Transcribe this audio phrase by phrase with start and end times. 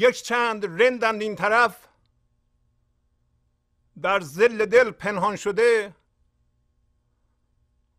[0.00, 1.88] یک چند رندند این طرف.
[4.02, 5.94] در زل دل پنهان شده.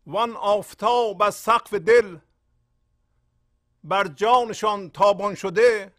[0.06, 2.18] وان آفتاب از سقف دل
[3.84, 5.92] بر جانشان تابان شده.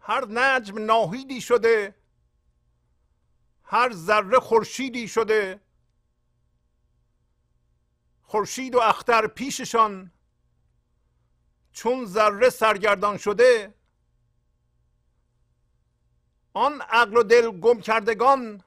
[0.00, 1.94] هر نجم ناهیدی شده.
[3.64, 5.60] هر ذره خورشیدی شده.
[8.22, 10.10] خورشید و اختر پیششان
[11.72, 13.74] چون ذره سرگردان شده
[16.52, 18.64] آن عقل و دل گم کردگان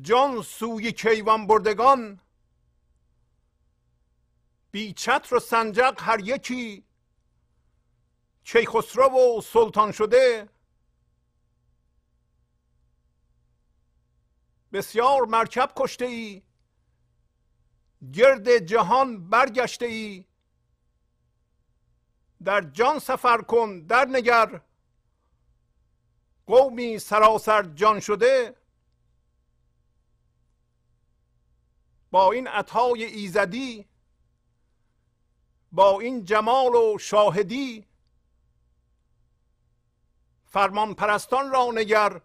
[0.00, 2.20] جان سوی کیوان بردگان
[4.70, 6.84] بی چتر و سنجق هر یکی
[8.44, 10.48] کیخسرو و سلطان شده.
[14.72, 16.42] بسیار مرکب کشته ای
[18.12, 20.24] گرد جهان برگشته ای
[22.44, 24.60] در جان سفر کن در نگر.
[26.46, 28.56] قومی سراسر جان شده.
[32.10, 33.88] با این عطای ایزدی
[35.72, 37.86] با این جمال و شاهدی.
[40.44, 42.20] فرمان پرستان را نگر.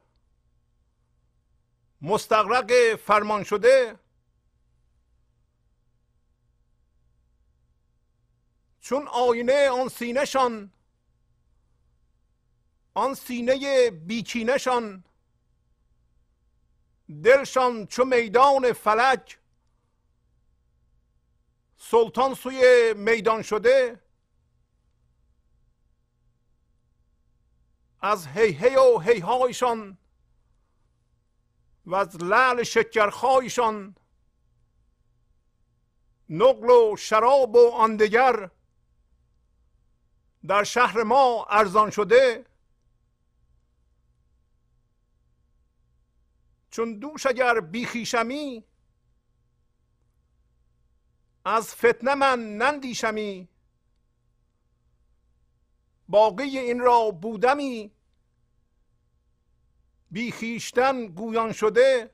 [2.01, 3.99] مستقرق فرمان شده.
[8.87, 10.71] چون آینه آن سینهشان
[12.93, 15.03] آن سینه بیکینشان
[17.23, 19.39] دلشان چو میدان فلک
[21.77, 24.01] سلطان سوی میدان شده
[28.01, 29.97] از هی هی و هی هایشان
[31.85, 33.95] و از لعل شکرخایشان
[36.29, 38.56] نقل و شراب و آندگر
[40.47, 42.45] در شهر ما ارزان شده.
[46.71, 48.63] چون دوش اگر بیخیشمی
[51.45, 53.49] از فتنه من نندیشمی.
[56.09, 57.91] باقی این را بودمی.
[60.11, 62.13] بیخیشتن گویان شده.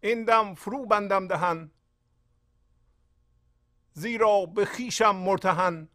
[0.00, 1.70] این دم فرو بندم دهن.
[3.98, 5.88] زیرا به خیشم مرتهن.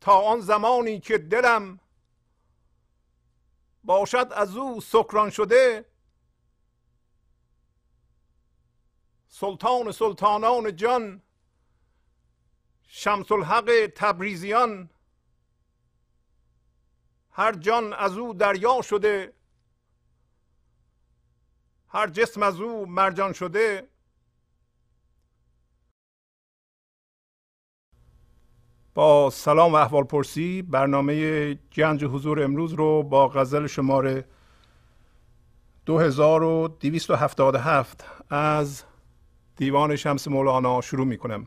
[0.00, 1.80] تا آن زمانی که دلم
[3.84, 5.84] باشد از او سکران شده
[9.28, 11.22] سلطان سلطانان جان
[12.86, 14.90] شمس الحق تبریزیان.
[17.30, 19.32] هر جان از او دریا شده
[21.88, 23.88] هر جسم از او مرجان شده.
[28.98, 34.24] با سلام و احوال پرسی برنامه گنج حضور امروز رو با غزل شماره
[35.86, 38.82] 2277 از
[39.56, 41.46] دیوان شمس مولانا شروع می کنم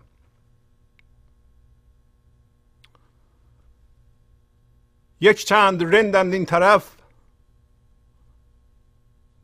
[5.22, 6.95] یک چند رندند این طرف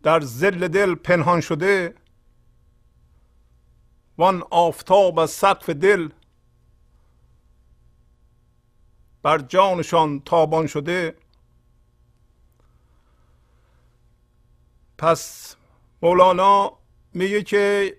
[0.03, 1.95] در زل دل پنهان شده
[4.17, 6.09] وان آفتاب از سقف دل
[9.23, 11.15] بر جانشان تابان شده.
[14.97, 15.55] پس
[16.01, 16.77] مولانا
[17.13, 17.97] میگه که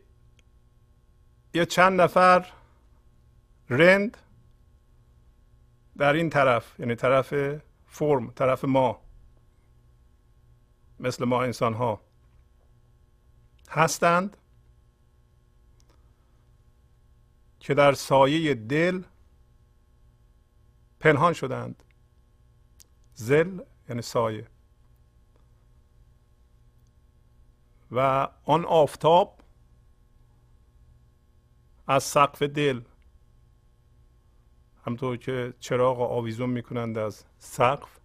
[1.55, 2.53] یه چند نفر
[3.71, 4.17] رند
[5.97, 7.35] در این طرف یعنی طرف
[7.87, 9.01] فرم طرف ما
[11.01, 12.01] مثل ما انسان ها
[13.71, 14.37] هستند
[17.61, 19.03] که در سایه دل
[21.01, 21.83] پنهان شدند.
[23.15, 24.47] زل یعنی سایه.
[27.91, 29.41] و آن آفتاب
[31.87, 32.81] از سقف دل
[34.87, 38.01] همطور که چراغ آویزون می‌کنند از سقف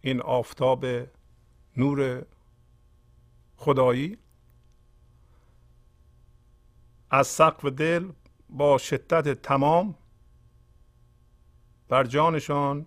[0.00, 0.86] این آفتاب
[1.76, 2.26] نور
[3.56, 4.18] خدایی
[7.10, 8.12] از سقف دل
[8.52, 9.94] با شدت تمام
[11.88, 12.86] بر جانشان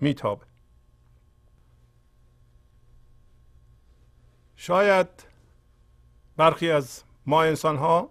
[0.00, 0.46] میتابه
[4.56, 5.06] شاید
[6.36, 8.10] برخی از ما انسان ها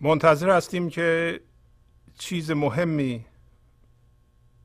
[0.00, 1.40] منتظر هستیم که
[2.18, 3.24] چیز مهمی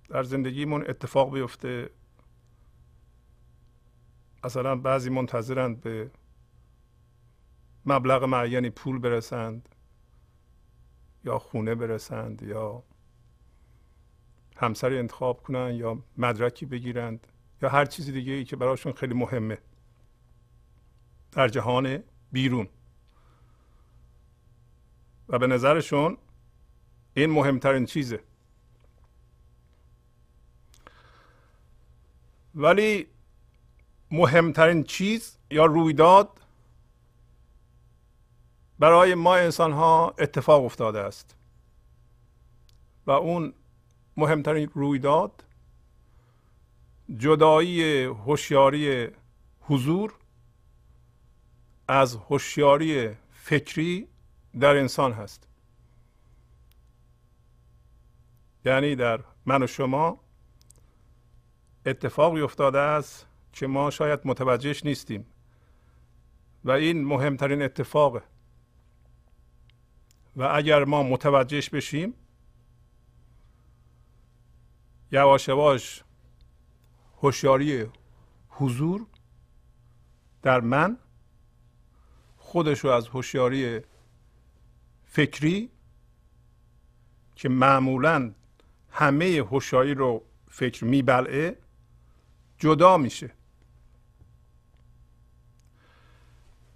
[0.10, 1.90] در زندگیمون اتفاق بیفته.
[4.44, 6.12] مثلا بعضی منتظرند به
[7.86, 9.70] مبلغ معینی پول برسند
[11.24, 12.84] یا خونه برسند یا
[14.58, 17.28] همسری انتخاب کنن یا مدرکی بگیرند
[17.62, 19.58] یا هر چیزی دیگه ای که براشون خیلی مهمه.
[21.32, 22.68] در جهان بیرون.
[25.30, 26.18] و به نظرشون
[27.14, 28.24] این مهمترین چیزه.
[32.56, 33.08] ولی
[34.12, 36.42] مهمترین چیز یا رویداد
[38.80, 41.36] برای ما انسان ها اتفاق افتاده است.
[43.08, 43.54] و اون
[44.18, 45.44] مهمترین رویداد
[47.18, 49.08] جدایی هوشیاری
[49.62, 50.14] حضور
[51.88, 54.08] از هوشیاری فکری
[54.60, 55.48] در انسان هست.
[58.66, 60.20] یعنی در من و شما
[61.86, 65.26] اتفاقی افتاده است که ما شاید متوجهش نیستیم.
[66.64, 68.22] و این مهمترین اتفاقه
[70.36, 72.14] و اگر ما متوجهش بشیم
[75.12, 76.04] یواش یواش
[77.22, 77.86] هوشیاری
[78.50, 79.06] حضور
[80.42, 80.98] در من
[82.38, 83.82] خودش رو از هوشیاری
[85.06, 85.70] فکری
[87.36, 88.34] که معمولا
[88.92, 91.58] همه هوشیاری رو فکر میبلعه
[92.58, 93.32] جدا میشه.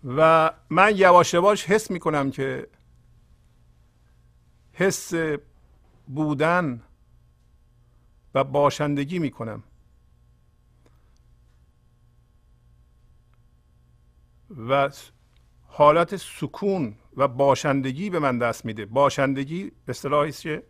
[0.04, 2.68] و من یواش یواش حس می‌کنم که
[4.80, 5.14] حس
[6.08, 6.84] بودن
[8.34, 9.64] و باشندگی می‌کنم.
[14.70, 14.92] و
[15.68, 18.86] حالت سکون و باشندگی به من دست میده.
[18.86, 20.64] باشندگی به اصطلاحی است که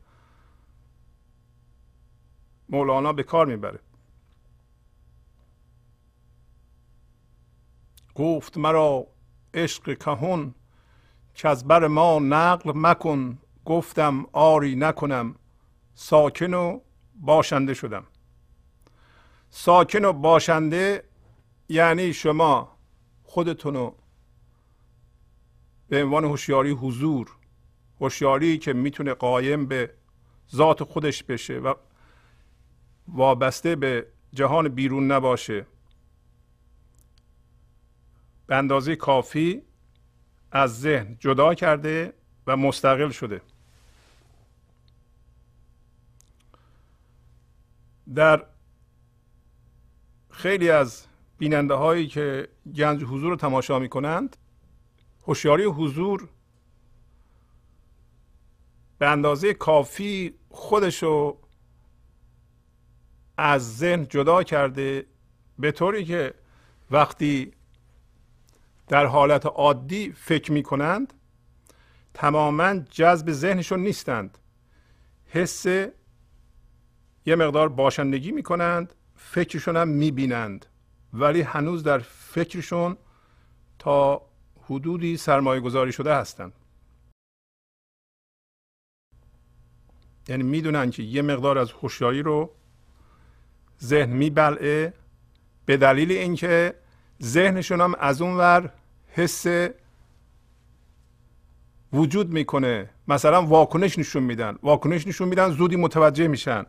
[2.69, 3.79] مولانا به کار می‌بره.
[8.15, 9.07] گفت مرا
[9.53, 10.55] عشق کهون
[11.33, 13.37] که از بر ما نقل مکن.
[13.69, 15.35] گفتم آری نکنم
[15.93, 16.79] ساکن و
[17.15, 18.03] باشنده شدم.
[19.49, 21.03] ساکن و باشنده
[21.69, 22.77] یعنی شما
[23.23, 23.93] خودتونو
[25.89, 27.31] به عنوان هوشیاری حضور
[27.99, 29.93] هوشیاری که می‌تونه قایم به
[30.55, 31.73] ذات خودش بشه و
[33.07, 35.65] وابسته به جهان بیرون نباشه.
[38.47, 39.61] به اندازه کافی
[40.51, 42.13] از ذهن جدا کرده
[42.47, 43.41] و مستقل شده.
[48.15, 48.45] در
[50.29, 51.07] خیلی از
[51.37, 54.37] بیننده هایی که گنج حضور رو تماشا می کنند
[55.27, 56.29] هوشیاری حضور
[58.97, 61.37] به اندازه کافی خودشو
[63.37, 65.05] از ذهن جدا کرده
[65.59, 66.33] به طوری که
[66.91, 67.53] وقتی
[68.87, 71.13] در حالت عادی فکر می کنند
[72.13, 74.37] تماما جذب ذهنشون نیستند.
[75.25, 75.65] حس
[77.29, 80.65] یه مقدار باشندگی می کنند فکرشون هم می بینند
[81.13, 82.97] ولی هنوز در فکرشون
[83.79, 84.21] تا
[84.63, 86.53] حدودی سرمایه گذاری شده هستند
[90.27, 92.51] یعنی می‌دونن که یه مقدار از هوشیاری رو
[93.83, 94.93] ذهن میبلعه
[95.65, 96.75] به دلیل اینکه
[97.23, 98.73] ذهنشون هم از اون ور
[99.07, 99.45] حس
[101.93, 102.89] وجود می‌کنه.
[103.07, 104.57] مثلا واکنش نشون میدن.
[104.63, 106.65] واکنش نشون میدن زودی متوجه میشن.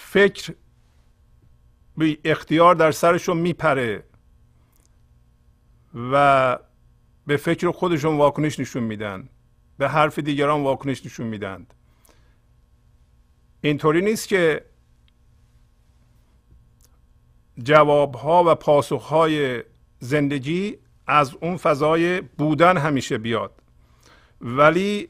[0.00, 0.54] فکر
[1.96, 4.04] به اختیار در سرشون میپره
[6.12, 6.58] و
[7.26, 9.28] به فکر خودشون واکنش نشون میدن.
[9.78, 11.74] به حرف دیگران واکنش نشون میدند
[13.60, 14.64] اینطوری نیست که
[17.62, 19.64] جوابها و پاسخهای
[19.98, 20.76] زندگی
[21.06, 23.62] از اون فضای بودن همیشه بیاد.
[24.40, 25.08] ولی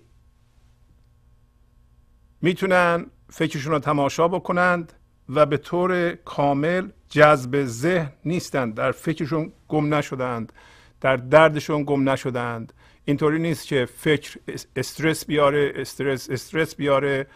[2.43, 4.93] می‌تونن فکرشون رو تماشا بکنند
[5.29, 8.75] و به طور کامل جذب ذهن نیستند.
[8.75, 10.53] در فکرشون گم نشدند.
[11.01, 12.73] در دردشون گم نشدند.
[13.05, 14.39] اینطوری نیست که فکر
[14.77, 17.27] استرس بیاره استرس استرس بیاره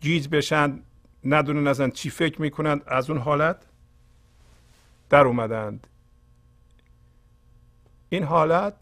[0.00, 0.80] گیج بشن
[1.24, 2.82] ندونن ازن چی فکر می‌کنند.
[2.86, 3.56] از اون حالت
[5.10, 5.86] در اومدند.
[8.08, 8.74] این حالت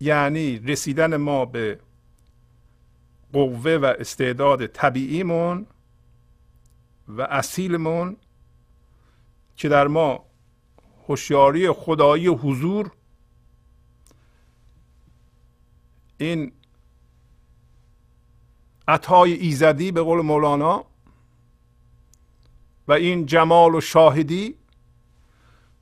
[0.00, 1.78] یعنی رسیدن ما به
[3.32, 5.66] قوه و استعداد طبیعیمون
[7.08, 8.16] و اصیلمون
[9.56, 10.24] که در ما
[11.08, 12.90] هوشیاری خدایی حضور
[16.18, 16.52] این
[18.88, 20.84] عطای ایزدی به قول مولانا
[22.88, 24.54] و این جمال و شاهدی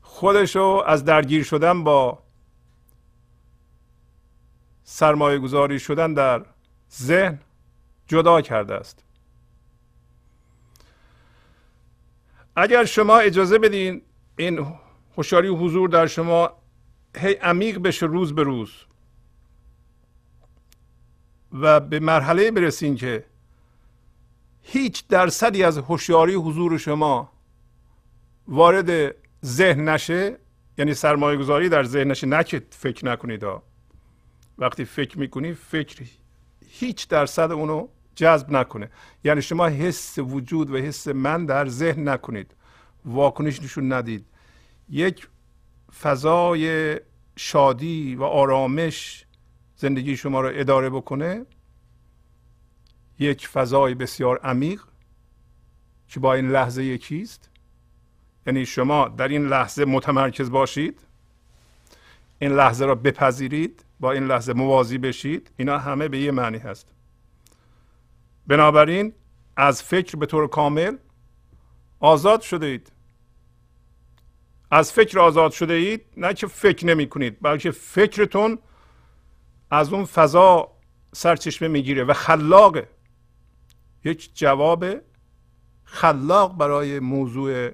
[0.03, 2.23] خودش رو از درگیر شدن با
[4.85, 6.47] سرمایه گذاری شدن در
[6.93, 7.41] ذهن
[8.07, 9.06] جدا کرده است.
[12.57, 14.03] اگر شما اجازه بدین
[14.37, 14.67] این
[15.17, 16.53] هوشیاری حضور در شما
[17.17, 18.73] هی عمیق بشه روز به روز
[21.53, 23.25] و به مرحله برسین که
[24.63, 27.33] هیچ درصدی از هوشیاری حضور شما
[28.49, 30.37] وارد ذهن نشه
[30.79, 33.63] یعنی سرمایه گذاری در ذهن نشه نه که فکر نکنید ها.
[34.59, 36.05] وقتی فکر می‌کنی فکر
[36.69, 38.91] هیچ درصد اونو جذب نکنه.
[39.25, 42.55] یعنی شما حس وجود و حس من در ذهن نکنید.
[43.05, 44.27] واکنش نشون ندید.
[44.89, 45.29] یک
[46.01, 46.97] فضای
[47.37, 49.25] شادی و آرامش
[49.77, 51.47] زندگی شما رو اداره بکنه.
[53.19, 54.83] یک فضای بسیار عمیق
[56.09, 57.51] که با این لحظه یکیست.
[58.47, 61.01] یعنی شما در این لحظه متمرکز باشید.
[62.39, 63.85] این لحظه را بپذیرید.
[64.01, 65.51] با این لحظه موازی بشید.
[65.57, 66.96] اینا همه به یه معنی هست.
[68.47, 69.13] بنابراین
[69.57, 70.97] از فکر به طور کامل
[72.01, 72.93] آزاد شده اید.
[74.71, 78.59] از فکر آزاد شده اید نه که فکر نمی کنید بلکه فکرتون
[79.71, 80.73] از اون فضا
[81.13, 82.89] سرچشمه می‌گیره و خلاقه.
[84.05, 84.85] یک جواب
[85.85, 87.71] خلاق برای موضوع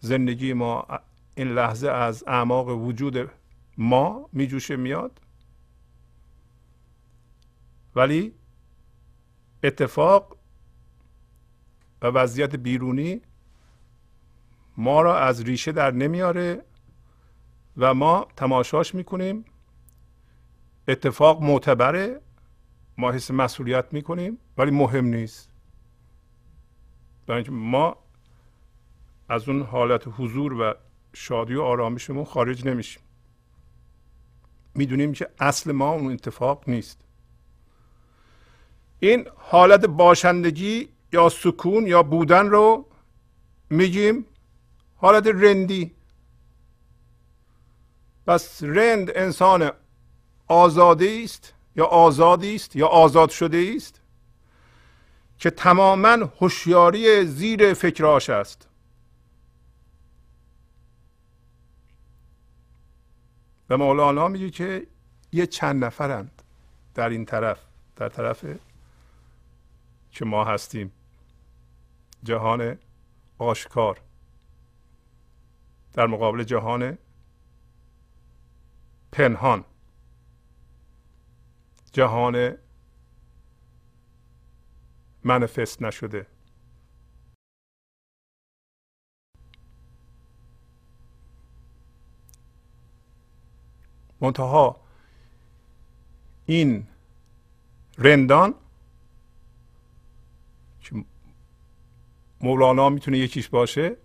[0.00, 0.86] زندگی ما
[1.34, 3.30] این لحظه از اعماق وجود
[3.78, 5.20] ما میجوشه میاد.
[7.96, 8.34] ولی
[9.64, 10.36] اتفاق
[12.02, 13.20] و وضعیت بیرونی
[14.76, 16.64] ما را از ریشه در نمیاره
[17.76, 19.44] و ما تماشاش می‌کنیم.
[20.88, 22.20] اتفاق معتبره.
[22.98, 25.50] ما حس مسئولیت می‌کنیم ولی مهم نیست.
[27.26, 27.96] برای اینکه ما
[29.28, 30.74] از اون حالت حضور و
[31.12, 33.02] شادی و آرامشمون خارج نمیشیم.
[34.74, 37.03] می‌دونیم که اصل ما اون اتفاق نیست.
[39.04, 42.86] این حالت باشندگی یا سکون یا بودن رو
[43.70, 44.26] میگیم
[44.96, 45.94] حالت رندی.
[48.26, 49.70] پس رند انسان
[50.46, 54.00] آزاده است یا آزادی است یا آزاد شده است
[55.38, 58.68] که تماما هوشیاری زیر فکراش است.
[63.70, 64.86] و مولانا میگه که
[65.32, 66.42] یه چند نفرند
[66.94, 67.58] در این طرف
[67.96, 68.44] در طرف
[70.14, 70.92] که ما هستیم.
[72.22, 72.78] جهان
[73.38, 74.00] آشکار.
[75.92, 76.98] در مقابل جهان
[79.12, 79.64] پنهان.
[81.92, 82.56] جهان
[85.24, 86.26] منفست نشده.
[94.20, 94.80] منتها
[96.46, 96.86] این
[97.98, 98.54] رندان
[100.80, 101.04] که
[102.44, 103.96] مولانا می‌تونه یکیش باشه؟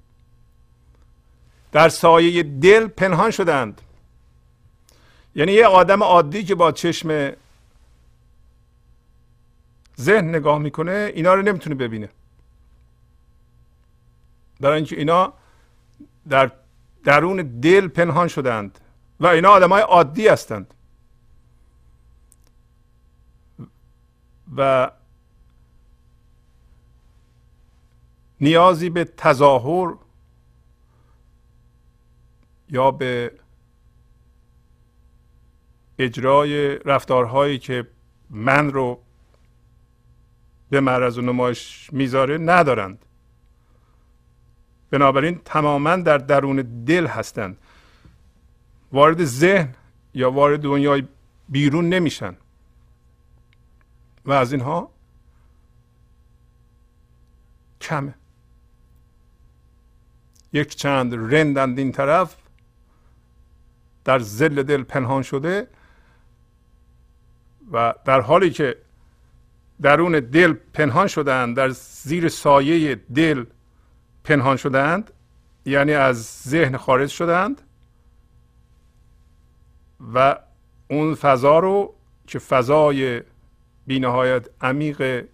[1.71, 3.81] در سایه دل پنهان شدند.
[5.35, 7.31] یعنی یه آدم عادی که با چشم
[9.99, 12.09] ذهن نگاه می‌کنه اینا رو نمی‌تونه ببینه.
[14.59, 15.33] برای اینکه اینا
[16.29, 16.51] در
[17.03, 18.79] درون دل پنهان شدند
[19.19, 20.73] و اینا آدم های عادی هستند.
[24.55, 24.91] و
[28.41, 29.95] نیازی به تظاهر
[32.69, 33.31] یا به
[35.99, 37.87] اجرای رفتارهایی که
[38.29, 39.01] من رو
[40.69, 43.05] به معرض و نمایش می‌ذاره ندارند.
[44.89, 47.57] بنابراین تماما در درون دل هستند.
[48.91, 49.75] وارد ذهن
[50.13, 51.07] یا وارد دنیای
[51.49, 52.37] بیرون نمیشن.
[54.25, 54.91] و از اینها
[57.81, 58.13] کمه.
[60.53, 62.35] یک چند رندند این طرف
[64.05, 65.67] در زل دل پنهان شده
[67.71, 68.77] و در حالی که
[69.81, 73.45] درون دل پنهان شدند در زیر سایه دل
[74.23, 75.11] پنهان شدند
[75.65, 77.61] یعنی از ذهن خارج شدند
[80.13, 80.39] و
[80.87, 81.93] اون فضا رو
[82.27, 83.21] که فضای
[83.87, 85.25] بینهایت عمیق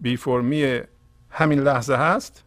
[0.00, 0.80] بی فرمی
[1.30, 2.44] همین لحظه هست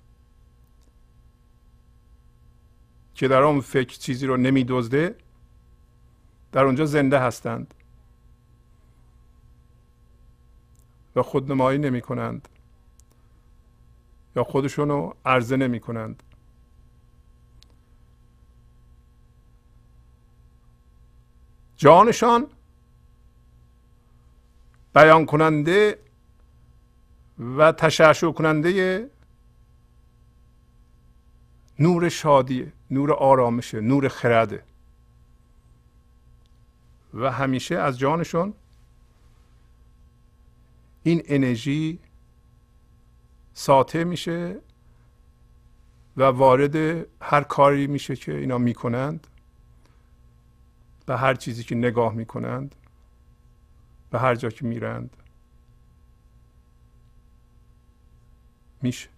[3.15, 5.15] که در آن فکر چیزی رو نمیدزده
[6.51, 7.73] در اونجا زنده هستند
[11.15, 12.49] و خودنمایی نمی کنند
[14.35, 16.23] یا خودشون رو عرضه نمی کنند
[21.77, 22.47] جانشان
[24.93, 25.99] بیان کننده
[27.57, 29.09] و تشعشع کننده
[31.79, 32.73] نور شادیه.
[32.93, 34.63] نور آرامشه نور خرده.
[37.13, 38.53] و همیشه از جانشون
[41.03, 41.99] این انرژی
[43.53, 44.59] ساطع میشه
[46.17, 49.27] و وارد هر کاری میشه که اینا می‌کنند
[51.05, 52.75] به هر چیزی که نگاه می‌کنند
[54.11, 55.17] به هر جا که میرند
[58.81, 59.12] میشه.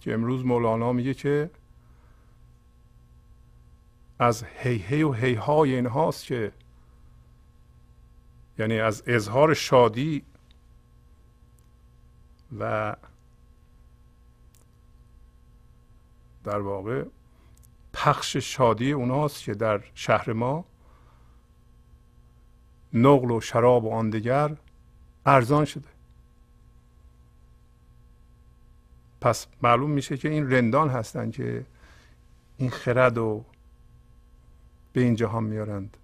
[0.00, 1.50] که امروز مولانا میگه که
[4.18, 6.52] از هی هی و هی های اینهاست که
[8.58, 10.24] یعنی از اظهار شادی
[12.58, 12.96] و
[16.44, 17.04] در واقع
[17.92, 20.64] پخش شادی اوناست که در شهر ما
[22.92, 24.56] نقل و شراب و آن دیگر
[25.26, 25.88] ارزان شده.
[29.20, 31.64] پس معلوم میشه که این رندان هستند که
[32.56, 33.44] این خرد و
[34.92, 35.96] به این جهان میارند.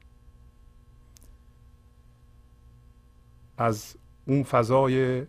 [3.58, 3.94] از
[4.26, 5.26] اون فضای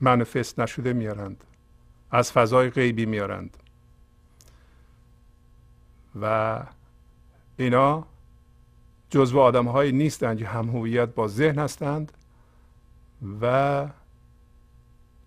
[0.00, 1.44] منفست نشده میارند.
[2.10, 3.56] از فضای غیبی میارند.
[6.20, 6.62] و
[7.56, 8.06] اینا
[9.10, 12.12] جزو آدم هایی نیستند که هم هویت با ذهن هستند
[13.40, 13.86] و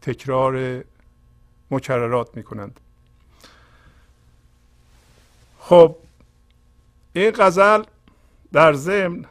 [0.02, 0.84] تکرار
[1.72, 2.80] مکررات می‌کنند.
[5.60, 5.96] خب
[7.14, 7.84] این غزل
[8.52, 9.26] در ضمن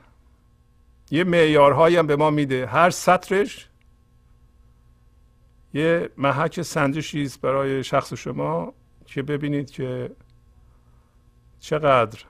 [1.11, 2.67] یه معیارهایی هم به ما میده.
[2.67, 3.69] هر سطرش
[5.75, 8.73] یه محک سنجشی است برای شخص شما
[9.07, 10.11] که ببینید که
[11.61, 12.25] چقدر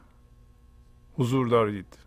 [1.16, 1.98] حضور دارید.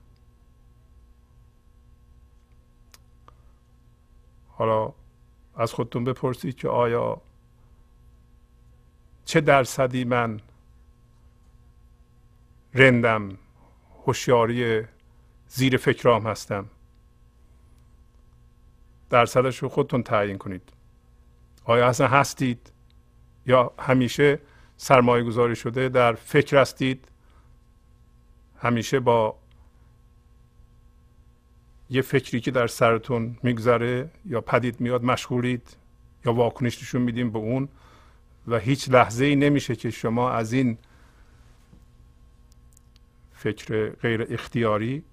[4.50, 4.94] حالا
[5.56, 7.22] از خودتون بپرسید که آیا
[9.26, 10.40] چه درصدی من
[12.74, 13.38] رندم
[14.06, 14.82] هوشیاری
[15.48, 16.66] زیر فکرام هستم؟
[19.10, 20.74] درصدش رو خودتون تعیین کنید.
[21.64, 22.72] آیا اصلا هستید؟
[23.46, 24.40] یا همیشه
[24.78, 27.08] سرمایه گذاری شده در فکر هستید؟
[28.62, 29.36] همیشه با
[31.90, 35.78] یه فکری که در سرتون میگذره یا پدید میاد مشغولید
[36.26, 37.70] یا واکنش نشون میدیم به اون؟
[38.48, 40.78] و هیچ لحظه ای نمیشه که شما از این
[43.34, 45.04] فکر غیر اختیاری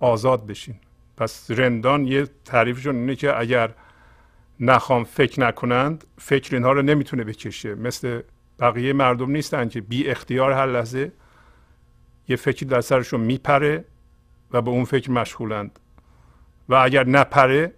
[0.00, 0.74] آزاد بشین.
[1.16, 3.74] پس رندان یه تعریفشون اینه که اگر
[4.60, 7.74] نخوام فکر نکنند فکر اینها رو نمی‌تونه بکشه.
[7.74, 8.22] مثل
[8.58, 11.12] بقیه مردم نیستن که بی اختیار هر لحظه
[12.28, 13.84] یه فکری در سرشون میپره
[14.50, 15.78] و به اون فکر مشغولند.
[16.68, 17.72] و اگر نپره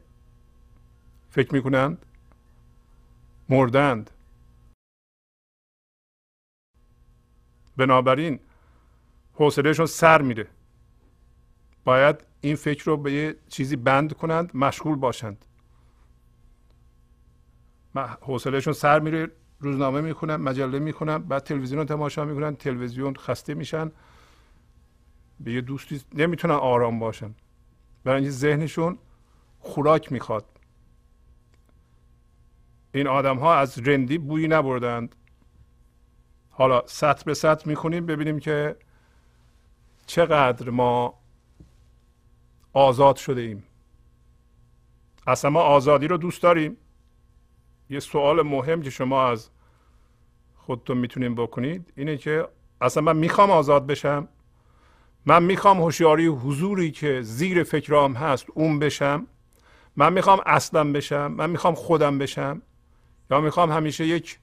[1.31, 2.07] فکر می‌کنند
[3.53, 4.11] مردند.
[7.77, 8.41] بنابراین
[9.35, 10.49] حوصلهشون سر میره.
[11.85, 15.45] باید این فکر رو به یه چیزی بند کنند مشغول باشند.
[18.21, 23.93] حوصلهشون سر میره روزنامه می‌خونن مجله می‌خونن بعد تلویزیون رو تماشا می‌کنن تلویزیون خسته میشن.
[25.41, 27.35] به یه دوستی نمی‌تونن آرام باشن.
[28.05, 28.99] برای اینکه ذهنشون
[29.61, 30.52] خوراک می‌خواد.
[32.95, 35.15] این آدم ها از رندی بویی نبردند.
[36.51, 38.77] حالا سطر به سطر می‌خونیم ببینیم که
[40.07, 41.15] چقدر ما
[42.73, 43.65] آزاد شده ایم
[45.27, 46.77] اصلا ما آزادی رو دوست داریم.
[47.91, 49.51] یه سوال مهم که شما از
[50.57, 52.49] خودتون می‌تونیم بکنید اینه که
[52.81, 54.29] اصلا من می‌خوام آزاد بشم.
[55.27, 59.27] من می‌خوام هوشیاری حضوری که زیر فکرام هست اون بشم.
[59.97, 61.27] من می‌خوام اصلا بشم.
[61.27, 62.63] من می‌خوام خودم بشم.
[63.31, 64.39] یا می‌خوام همیشه یک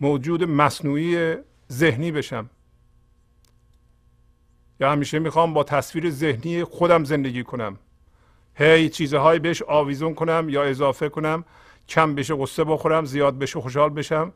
[0.00, 1.36] موجود مصنوعی
[1.72, 2.50] ذهنی بشم.
[4.80, 7.78] یا همیشه می‌خوام با تصویر ذهنی خودم زندگی کنم.
[8.54, 11.44] هی چیزهایی بهش آویزون کنم یا اضافه کنم.
[11.88, 14.32] کم بشه قصه بخورم زیاد بشه خوشحال بشم.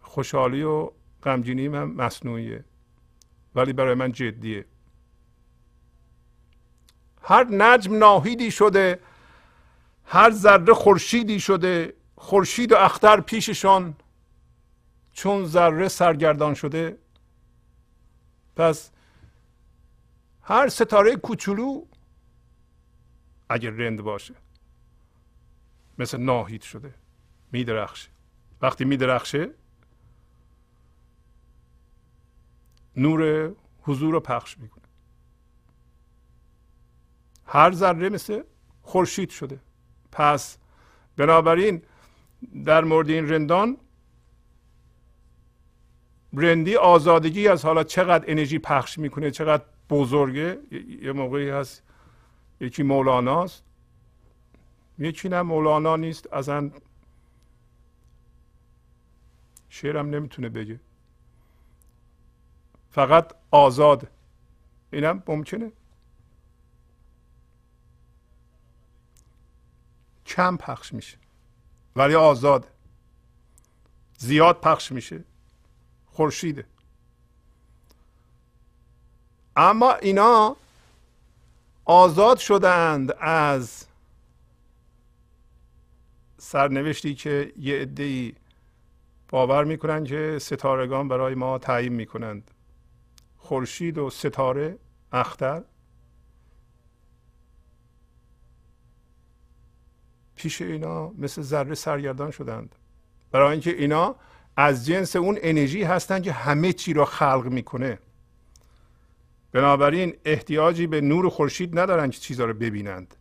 [0.00, 0.90] خوشحالی و
[1.22, 2.64] غمگینی من مصنوعیه.
[3.54, 4.64] ولی برای من جدیه.
[7.22, 8.98] هر نجم ناهیدی شده
[10.04, 13.94] هر ذره خورشیدی شده خورشید و اختر پیششان
[15.12, 16.98] چون ذره سرگردان شده.
[18.56, 18.90] پس
[20.42, 21.84] هر ستاره کوچولو
[23.48, 24.34] اگر رند باشه
[25.98, 26.94] مثل ناهید شده
[27.52, 28.08] میدرخشه.
[28.60, 29.50] وقتی میدرخشه
[32.96, 34.84] نور حضور رو پخش می‌کنه.
[37.46, 38.42] هر ذره مثل
[38.82, 39.60] خورشید شده.
[40.12, 40.58] پس
[41.16, 41.82] بنابراین
[42.64, 43.76] در مورد این رندان
[46.32, 50.58] رندی آزادگی از حالا چقدر انرژی پخش می‌کنه چقدر بزرگه؟
[51.02, 51.82] یه موقعی هست
[52.60, 53.64] یکی مولاناست.
[54.98, 56.32] یکی نه مولانا نیست.
[56.32, 56.70] اصلا
[59.68, 60.80] شعرم نمی‌تونه بگه.
[62.90, 64.10] فقط آزاد.
[64.92, 65.72] اینم ممکنه.
[70.26, 71.21] کم پخش میشه.
[71.96, 72.68] ولی آزاد
[74.18, 75.24] زیاد پخش میشه.
[76.06, 76.64] خورشیده.
[79.56, 80.56] اما اینا
[81.84, 83.86] آزاد شدند از
[86.38, 88.32] سرنوشتی که یه عده
[89.28, 92.50] باور می‌کنند که ستارگان برای ما تعیین می‌کنند.
[93.38, 94.78] خورشید و ستاره
[95.12, 95.62] اختر.
[100.42, 102.74] پیش اینا مثل ذره سرگردان شدند.
[103.30, 104.16] برای اینکه اینا
[104.56, 107.98] از جنس اون انرژی هستند که همه چی را خلق می‌کنه.
[109.52, 113.14] بنابراین احتیاجی به نور خورشید ندارند که چیزها رو ببینند.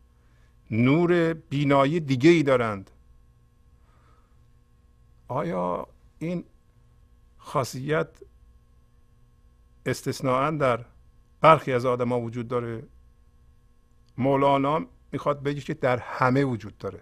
[0.71, 2.91] نور بینایی دیگه ای دارند.
[5.27, 5.87] آیا
[6.19, 6.43] این
[7.37, 8.07] خاصیت
[9.85, 10.85] استثناا در
[11.41, 12.83] برخی از آدما وجود داره؟
[14.17, 17.01] مولانا می‌خواد بگه که در همه وجود داره.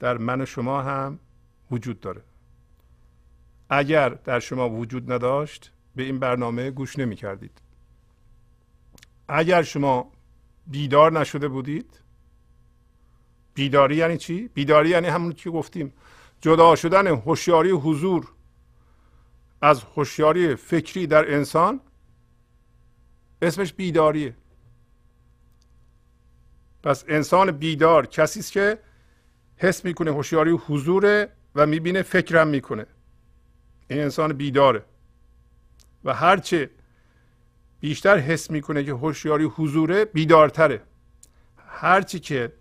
[0.00, 1.18] در من و شما هم
[1.70, 2.22] وجود داره.
[3.70, 7.60] اگر در شما وجود نداشت به این برنامه گوش نمی کردید.
[9.28, 10.12] اگر شما
[10.66, 12.00] بیدار نشده بودید
[13.54, 15.92] بیداری یعنی چی؟ بیداری یعنی همون که گفتیم.
[16.40, 18.32] جدا شدن هوشیاری حضور
[19.62, 21.80] از هوشیاری فکری در انسان
[23.42, 24.34] اسمش بیداریه.
[26.82, 28.78] پس انسان بیدار کسی است که
[29.58, 32.86] حس می‌کنه هوشیاری حضوره و می‌بینه فکرم می‌کنه.
[33.88, 34.84] این انسان بیداره.
[36.04, 36.70] و هرچه
[37.80, 40.82] بیشتر حس می‌کنه که هوشیاری حضوره بیدارتره.
[41.68, 42.52] هرچی که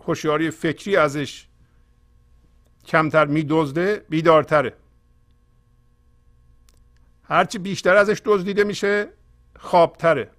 [0.00, 1.46] هوشیاری فکری ازش
[2.84, 4.72] کمتر میدزده بیدارتره.
[7.22, 9.08] هرچی بیشتر ازش دزدیده میشه
[9.58, 10.30] خوابتره.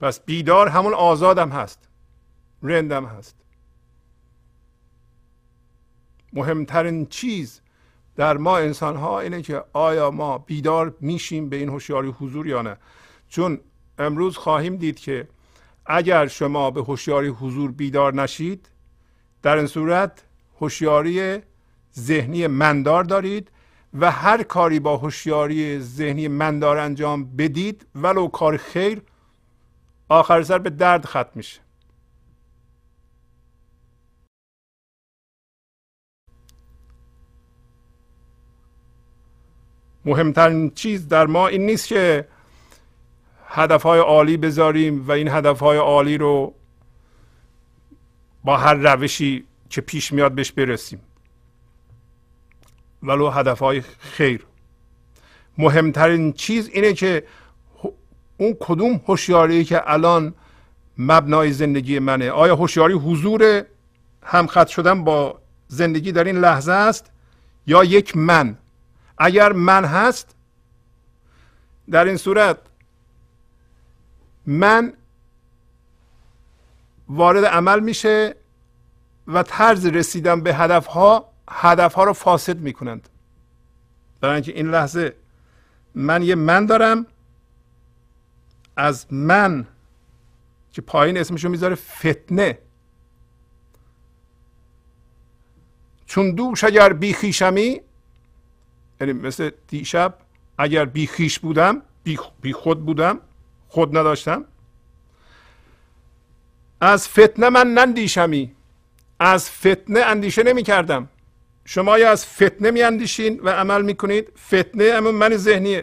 [0.00, 1.88] پس بیدار همون آزادم هست.
[2.62, 3.36] رندم هست.
[6.32, 7.60] مهمترین چیز
[8.16, 12.62] در ما انسان ها اینه که آیا ما بیدار میشیم به این هوشیاری حضور یا
[12.62, 12.76] نه؟
[13.28, 13.60] چون
[13.98, 15.28] امروز خواهیم دید که
[15.86, 18.70] اگر شما به هوشیاری حضور بیدار نشید
[19.42, 20.24] در این صورت
[20.60, 21.38] هوشیاری
[21.98, 23.50] ذهنی مندار دارید
[24.00, 29.02] و هر کاری با هوشیاری ذهنی مندار انجام بدید ولو کار خیر
[30.08, 31.60] آخر سر به درد ختم میشه.
[40.04, 42.28] مهمترین چیز در ما این نیست که
[43.46, 46.54] هدفهای عالی بذاریم و این هدفهای عالی رو
[48.44, 51.00] با هر روشی که پیش میاد بهش برسیم.
[53.02, 54.46] ولو هدفهای خیر.
[55.58, 57.24] مهمترین چیز اینه که
[58.38, 60.34] اون کدوم هوشیاری که الان
[60.98, 63.64] مبنای زندگی منه؟ آیا هوشیاری حضور
[64.22, 67.10] همخط شدن با زندگی در این لحظه است
[67.66, 68.56] یا یک من؟
[69.18, 70.34] اگر من هست
[71.90, 72.58] در این صورت
[74.46, 74.92] من
[77.08, 78.34] وارد عمل میشه
[79.28, 83.08] و طرز رسیدن به هدف ها هدف ها رو فاسد می‌کنند.
[84.20, 85.14] برای اینکه این لحظه
[85.94, 87.06] من یه من دارم
[88.78, 89.66] از من
[90.72, 92.58] که پایین اسمشو می‌ذاره فتنه.
[96.06, 97.80] چون دوش اگر بیخیشمی
[99.00, 100.18] یعنی مثل دیشب
[100.58, 101.82] اگر بیخیش بودم
[102.42, 103.20] بی خود بودم
[103.68, 104.44] خود نداشتم
[106.80, 108.54] از فتنه من نندیشمی.
[109.20, 111.08] از فتنه اندیشه نمی کردم
[111.64, 115.82] شما یا از فتنه می اندیشین و عمل می کنید فتنه همون من ذهنی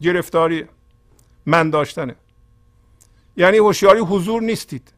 [0.00, 0.64] گرفتاری
[1.46, 2.16] من داشتنه.
[3.36, 4.92] یعنی هوشیاری حضور نیستید.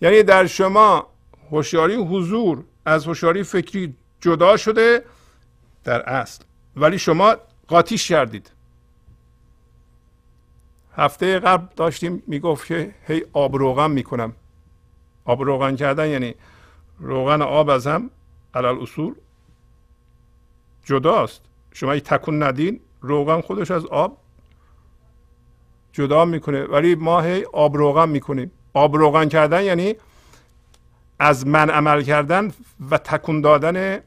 [0.00, 1.06] یعنی در شما
[1.50, 5.04] هوشیاری حضور از هوشیاری فکری جدا شده
[5.84, 6.44] در اصل.
[6.76, 7.36] ولی شما
[7.68, 8.50] قاطیش کردید.
[10.96, 14.32] هفته قبل داشتیم می‌گفت که هی آب روغن می‌کنم.
[15.24, 16.34] آب روغن کردن یعنی
[16.98, 18.10] روغن آب از هم
[18.54, 19.14] علال اصول
[20.84, 21.42] جداست.
[21.72, 24.18] شما ای تکون ندین روغن خودش از آب
[25.98, 26.62] جدا می‌کنه.
[26.64, 28.50] ولی ما هی آب روغن می‌کنیم.
[28.74, 29.94] آب روغن کردن یعنی
[31.18, 32.52] از من عمل کردن
[32.90, 34.00] و تکون دادن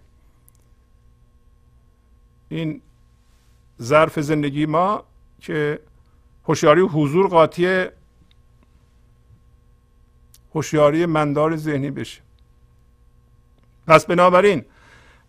[2.50, 2.82] این
[3.82, 5.04] ظرف زندگی ما
[5.40, 5.80] که
[6.48, 7.86] هوشیاری حضور قاطی
[10.56, 12.22] هوشیاری مندار ذهنی بشه.
[13.88, 14.66] پس بنابراین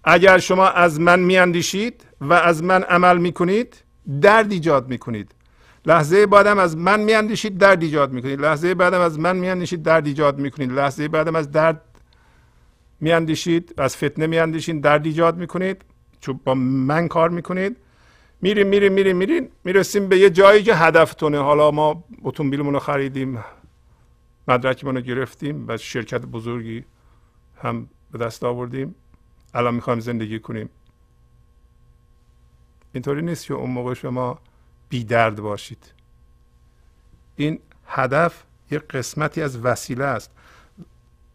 [0.05, 3.85] اگر شما از من میاندیشید و از من عمل می‌کنید
[4.21, 5.35] درد ایجاد می‌کنید.
[5.87, 8.41] لحظه بعدم از من میاندیشید درد ایجاد می‌کنید.
[8.41, 10.73] لحظه بعدم از من میاندیشید درد ایجاد می‌کنید.
[10.73, 11.83] لحظه بعدم از درد
[13.01, 15.85] میاندیشید از فتنه میاندیشید درد ایجاد می‌کنید.
[16.21, 17.77] چون با من کار می‌کنید.
[18.41, 23.45] میریم میریم میریم میریم می‌رسیم به یه جایی که هدفتونه حالا ما اتومبیلمون رو خریدیم
[24.49, 26.85] مدرکمون رو گرفتیم و شرکت بزرگی
[27.63, 28.95] هم به دست آوردیم.
[29.55, 30.69] الان می‌خوایم زندگی کنیم.
[32.93, 34.39] اینطوری نیست که اون موقع شما
[34.93, 35.93] بی درد باشید.
[37.37, 40.31] این هدف یه قسمتی از وسیله است.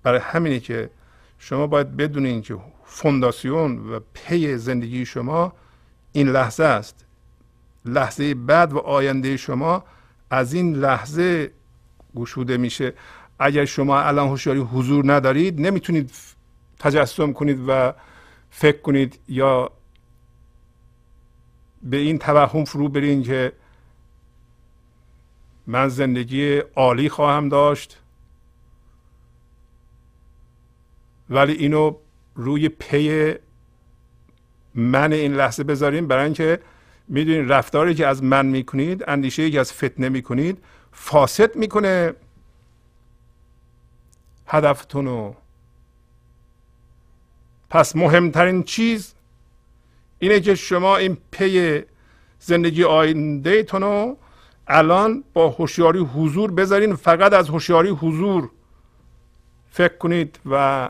[0.04, 0.90] برای همینی که
[1.40, 5.54] شما باید بدونین که فونداسیون و پی زندگی شما
[6.12, 7.06] این لحظه است.
[7.86, 9.84] لحظه بعد و آینده شما
[10.30, 11.52] از این لحظه
[12.16, 12.94] گشوده میشه.
[13.40, 16.12] اگر شما الان هوشیاری حضور ندارید نمی‌تونید
[16.80, 17.94] تجسم کنید و
[18.50, 19.72] فکر کنید یا
[21.84, 23.52] به این توهم فرو برین که
[25.68, 28.02] من زندگی عالی خواهم داشت.
[31.30, 31.96] ولی اینو
[32.36, 33.36] روی پی
[34.76, 36.60] من این لحظه بذاریم برای اینکه
[37.08, 42.14] می‌دونید رفتاری که از من می‌کنید اندیشه که از فتنه می‌کنید فاسد می‌کنه.
[44.48, 45.36] هدفتون رو
[47.70, 49.14] پس مهمترین چیز
[50.20, 51.82] اینه که شما این پی
[52.40, 54.18] زندگی آینده رو
[54.68, 56.96] الان با هوشیاری حضور بذارین.
[56.96, 58.50] فقط از هوشیاری حضور
[59.70, 60.90] فکر کنید و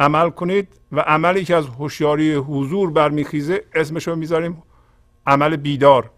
[0.00, 4.62] عمل کنید و عملی که از هوشیاری حضور برمیخیزه اسمش رو می‌ذاریم
[5.26, 6.10] عمل بیدار.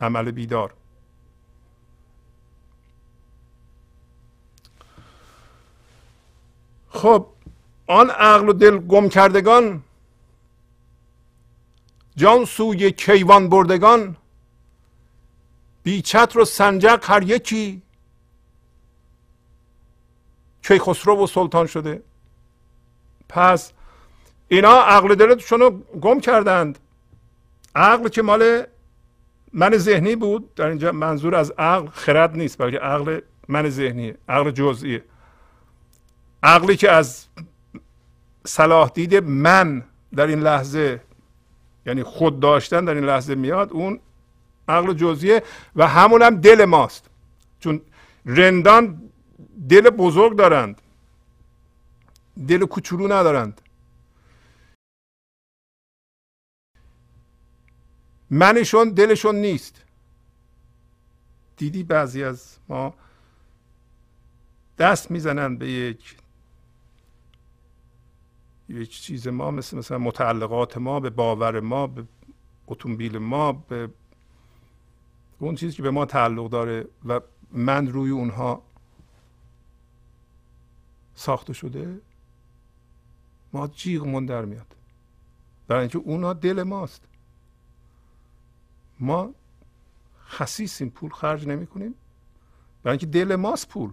[0.00, 0.74] عمل بیدار.
[6.88, 7.26] خب
[7.86, 9.82] آن عقل و دل گم کردگان
[12.16, 14.16] جان سوی کیوان بردگان
[15.82, 17.82] بی چتر و سنجق هر یکی.
[20.62, 22.02] کیخسرو و سلطان شده.
[23.28, 23.72] پس
[24.48, 25.70] اینا عقل دلشون رو
[26.00, 26.78] گم کردند.
[27.74, 28.66] عقل که مال
[29.52, 34.50] من ذهنی بود در اینجا منظور از عقل خرد نیست بلکه عقل من ذهنی عقل
[34.50, 35.04] جزئیه
[36.42, 37.26] عقلی که از
[38.46, 41.00] صلاح دید من در این لحظه
[41.86, 44.00] یعنی خود داشتن در این لحظه میاد اون
[44.68, 45.42] عقل جزئیه
[45.76, 47.10] و همون هم دل ماست.
[47.60, 47.80] چون
[48.26, 49.10] رندان
[49.68, 50.82] دل بزرگ دارند.
[52.48, 53.60] دل کوچولو ندارند.
[58.30, 59.84] منشون دلشون نیست.
[61.56, 62.94] دیدی بعضی از ما
[64.78, 66.16] دست می‌زنند به یک
[68.68, 72.04] یک چیز ما مثل مثلا متعلقات ما به باور ما به
[72.66, 73.90] اتومبیل ما به
[75.38, 77.20] اون چیزی که به ما تعلق داره و
[77.52, 78.62] من روی اونها
[81.14, 82.00] ساخته شده
[83.52, 84.76] ما جیغمون در میاد.
[85.68, 87.04] در اینکه اونا دل ماست.
[89.00, 89.34] ما
[90.26, 91.94] خصیصیم پول خرج نمی کنیم
[92.82, 93.92] برای اینکه دل ماست پول.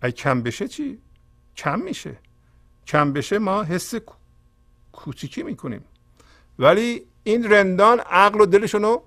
[0.00, 0.98] اگه کم بشه چی؟
[1.56, 2.18] کم میشه.
[2.88, 3.94] کم بشه ما حس
[4.92, 5.84] کوچیکی می‌کنیم.
[6.58, 9.02] ولی این رندان عقل و دلشون رو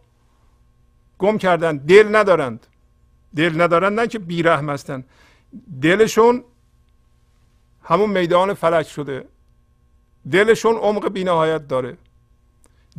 [1.19, 1.77] گم کردن.
[1.77, 2.67] دل ندارند.
[3.35, 5.03] دل ندارند نه که بیرحم هستن.
[5.81, 6.43] دلشون
[7.83, 9.25] همون میدان فلک شده.
[10.31, 11.97] دلشون عمق بینهایت داره.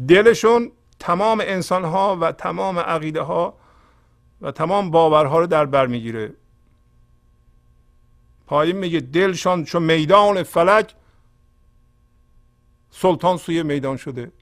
[0.09, 3.55] دلشون تمام انسان ها و تمام عقیده ها
[4.40, 6.35] و تمام باورها رو در بر می‌گیره.
[8.53, 10.95] پایین میگه دلشان چون میدان فلک
[12.91, 14.33] سلطان سوی میدان شده.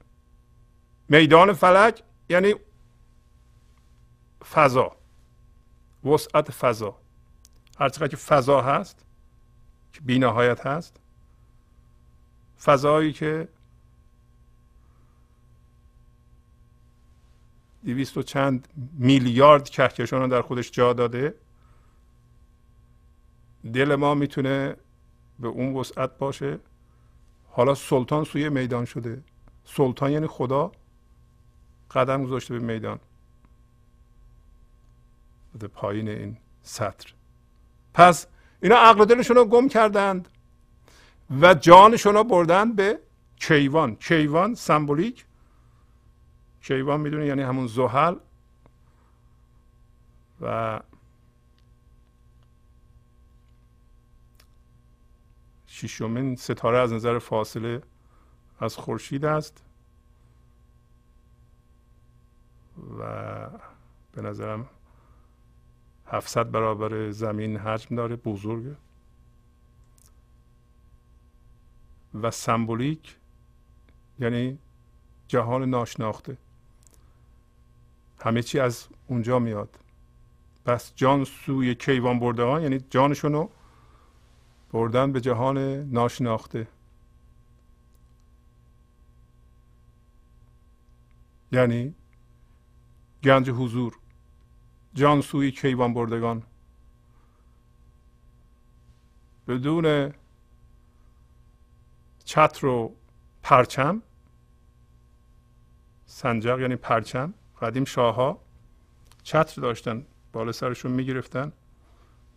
[1.09, 2.55] میدان فلک یعنی
[4.51, 4.95] فضا
[6.05, 6.95] وسعت فضا.
[7.79, 9.05] هرچقدر که فضا هست
[9.93, 10.99] که بینهایت هست
[12.63, 13.47] فضایی که
[17.85, 21.35] دویست و چند میلیارد کهکشان رو در خودش جا داده
[23.73, 24.75] دل ما می‌تونه
[25.39, 26.59] به اون وسعت باشه.
[27.49, 29.23] حالا سلطان سوی میدان شده.
[29.65, 30.71] سلطان یعنی خدا
[31.91, 32.99] قدم گذاشته به میدان.
[35.59, 37.13] به پایین این سطر.
[37.93, 38.27] پس
[38.61, 40.29] اینا عقل دلشون رو گم کردند
[41.41, 42.99] و جانشون رو بردن به
[43.35, 43.95] کیوان.
[43.95, 45.25] کیوان سمبولیک.
[46.61, 48.15] کیوان می‌دونه یعنی همون زحل.
[50.41, 50.79] و
[55.87, 57.81] ششمین ستاره از نظر فاصله
[58.59, 59.63] از خورشید است
[62.99, 63.03] و
[64.11, 64.69] به نظرم
[66.07, 68.75] 700 برابر زمین حجم داره بزرگه.
[72.21, 73.15] و سمبولیک
[74.19, 74.57] یعنی
[75.27, 76.37] جهان ناشناخته.
[78.23, 79.77] همه چی از اونجا میاد.
[80.65, 83.47] پس جان سوی کیوان برده ها یعنی جانشونو
[84.71, 85.57] بردن به جهان
[85.89, 86.67] ناشناخته.
[91.51, 91.95] یعنی
[93.23, 93.97] گنج حضور
[94.93, 96.43] جان سوی کیوان بردگان.
[99.47, 100.13] بدون
[102.25, 102.95] چتر و
[103.43, 104.01] پرچم
[106.05, 108.41] سنجق یعنی پرچم قدیم شاهها
[109.23, 111.51] چتر داشتن بالا سرشون می‌گرفتن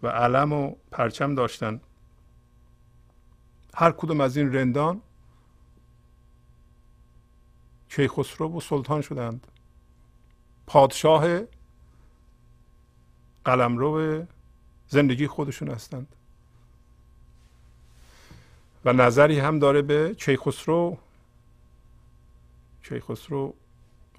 [0.03, 1.81] و علم و پرچم داشتن.
[3.75, 5.01] هر کدوم از این رندان
[7.89, 9.47] کیخسرو و سلطان شدند.
[10.67, 11.41] پادشاه
[13.45, 14.25] قلمرو
[14.89, 16.17] زندگی خودشون هستند.
[18.85, 20.99] و نظری هم داره به کیخسرو.
[22.83, 23.55] کیخسرو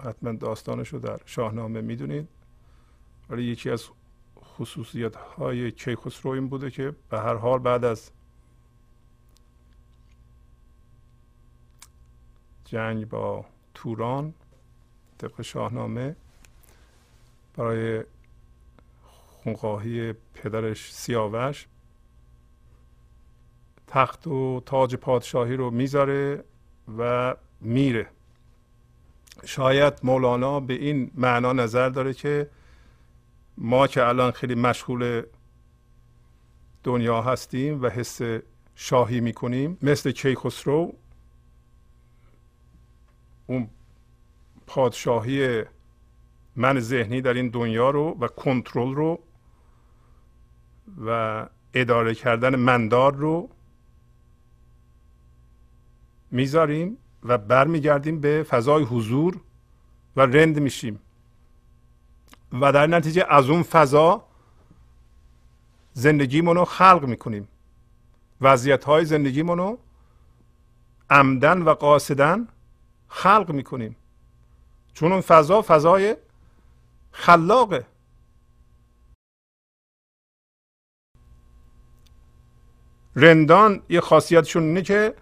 [0.00, 2.28] حتما داستانش رو در شاهنامه می‌دونید.
[3.30, 3.84] ولی یکی از
[4.44, 8.10] خصوصیت های کیخسرو این بوده که به هر حال بعد از
[12.66, 14.34] جنگ با توران
[15.18, 16.16] طبق شاهنامه
[17.56, 18.04] برای
[19.42, 21.66] خونخواهی پدرش سیاوش.
[23.86, 26.44] تخت و تاج پادشاهی رو می‌ذاره
[26.98, 28.06] و میره.
[29.44, 32.50] شاید مولانا به این معنا نظر داره که
[33.58, 35.22] ما که الان خیلی مشغول
[36.84, 38.20] دنیا هستیم و حس
[38.74, 40.94] شاهی می‌کنیم مثل کیخسرو
[43.46, 43.68] اون
[44.66, 45.64] پادشاهی
[46.56, 49.18] من ذهنی در این دنیا رو و کنترل رو
[51.06, 53.50] و اداره کردن مندار رو
[56.30, 59.40] می‌ذاریم و برمیگردیم به فضای حضور
[60.16, 61.00] و رند میشیم.
[62.60, 64.24] و در نتیجه از اون فضا
[65.92, 67.48] زندگیمونو خلق می‌کنیم.
[68.40, 69.76] وضعیت های زندگیمونو
[71.10, 72.48] عمدن و قاصدن
[73.08, 73.96] خلق می‌کنیم.
[74.94, 76.16] چون اون فضا فضای
[77.12, 77.86] خلاقه
[83.16, 85.14] رندان یه خاصیتشون اینه که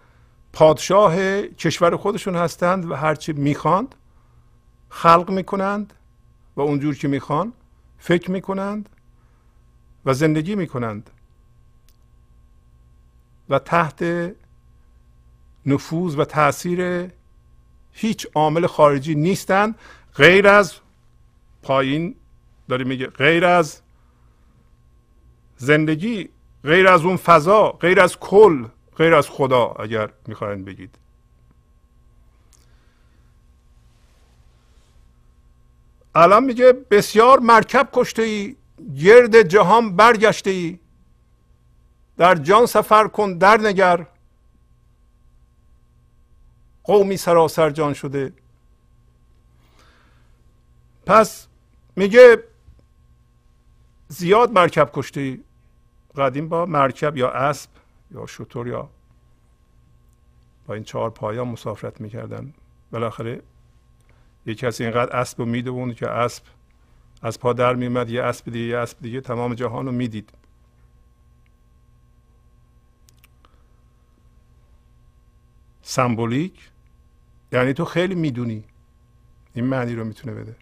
[0.53, 3.94] پادشاه کشور خودشون هستند و هرچی می‌خواند
[4.88, 5.94] خلق می‌کنند
[6.57, 7.53] و اونجور که می‌خوان
[7.99, 8.88] فکر می‌کنند
[10.05, 11.11] و زندگی می‌کنند.
[13.49, 14.05] و تحت
[15.66, 17.11] نفوذ و تاثیر
[17.94, 19.78] هیچ عامل خارجی نیستند
[20.14, 20.74] غیر از
[21.62, 22.14] پایین
[22.68, 23.80] داره میگه غیر از
[25.57, 26.28] زندگی
[26.64, 28.64] غیر از اون فضا غیر از کل
[28.97, 30.99] غیر از خدا اگر می‌خواین بگید.
[36.14, 38.57] الان میگه بسیار مرکب کشته ای
[38.97, 40.78] گرد جهان برگشته ای
[42.16, 44.07] در جان سفر کن در نگر.
[46.85, 48.32] قومی سراسر جان شده.
[51.07, 51.47] پس
[51.97, 52.45] میگه
[54.09, 55.39] زیاد مرکب کشته
[56.16, 57.70] قدیم با مرکب یا اسب
[58.11, 58.91] یا شطور یا
[60.66, 62.55] با این چهار پایا مسافرت می‌کردن.
[62.91, 63.43] بالاخره
[64.47, 66.43] یه کسی اینقدر اسب رو می‌دوند که اسب
[67.22, 70.30] از پا در میومد یه اسب دیگه یه اسب دیگه تمام جهان رو می‌دید.
[75.82, 76.70] سمبولیک
[77.55, 78.64] یعنی تو خیلی می‌دونی
[79.55, 80.57] این معنی رو می‌تونه بده.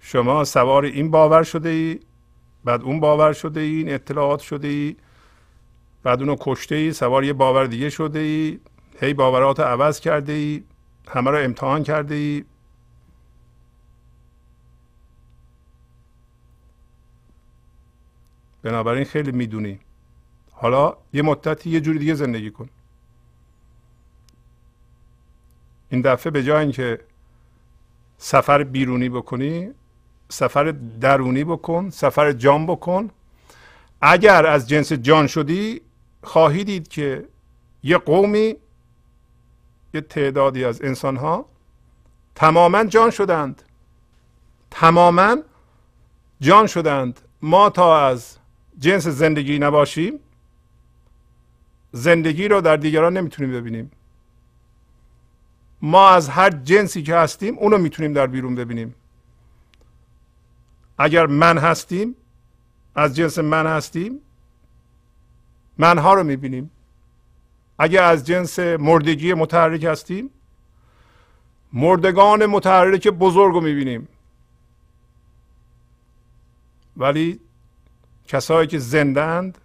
[0.00, 2.00] شما سوار این باور شده ای
[2.64, 4.96] بعد اون باور شده ای این اطلاعات شده ای
[6.02, 8.60] بعد اونو کشته ای سوار یه باور دیگه شده ای
[9.00, 10.64] هی باورات عوض کرده ای
[11.08, 12.44] همه رو امتحان کرده ای
[18.62, 19.78] بنابراین خیلی می‌دونی.
[20.52, 22.68] حالا یه مدتی یه جوری دیگه زندگی کن.
[25.94, 27.00] این دفعه به جای اینکه
[28.18, 29.70] سفر بیرونی بکنی
[30.28, 33.10] سفر درونی بکن سفر جان بکن.
[34.00, 35.80] اگر از جنس جان شدی
[36.22, 37.24] خواهی دید که
[37.82, 38.56] یه قومی
[39.94, 41.46] یه تعدادی از انسان ها
[42.34, 43.62] تماما جان شدند.
[44.70, 45.36] تماما
[46.40, 47.20] جان شدند.
[47.42, 48.38] ما تا از
[48.78, 50.20] جنس زندگی نباشیم
[51.92, 53.90] زندگی رو در دیگران نمی‌تونیم ببینیم.
[55.84, 58.94] ما از هر جنسی که هستیم اونو می‌تونیم در بیرون ببینیم.
[60.98, 62.16] اگر من هستیم
[62.94, 64.20] از جنس من هستیم
[65.78, 66.70] منها رو می‌بینیم.
[67.78, 70.30] اگر از جنس مردگی متحرک هستیم
[71.72, 74.08] مردگان متحرک بزرگ رو می‌بینیم.
[76.96, 77.40] ولی
[78.26, 79.58] کسایی که زندند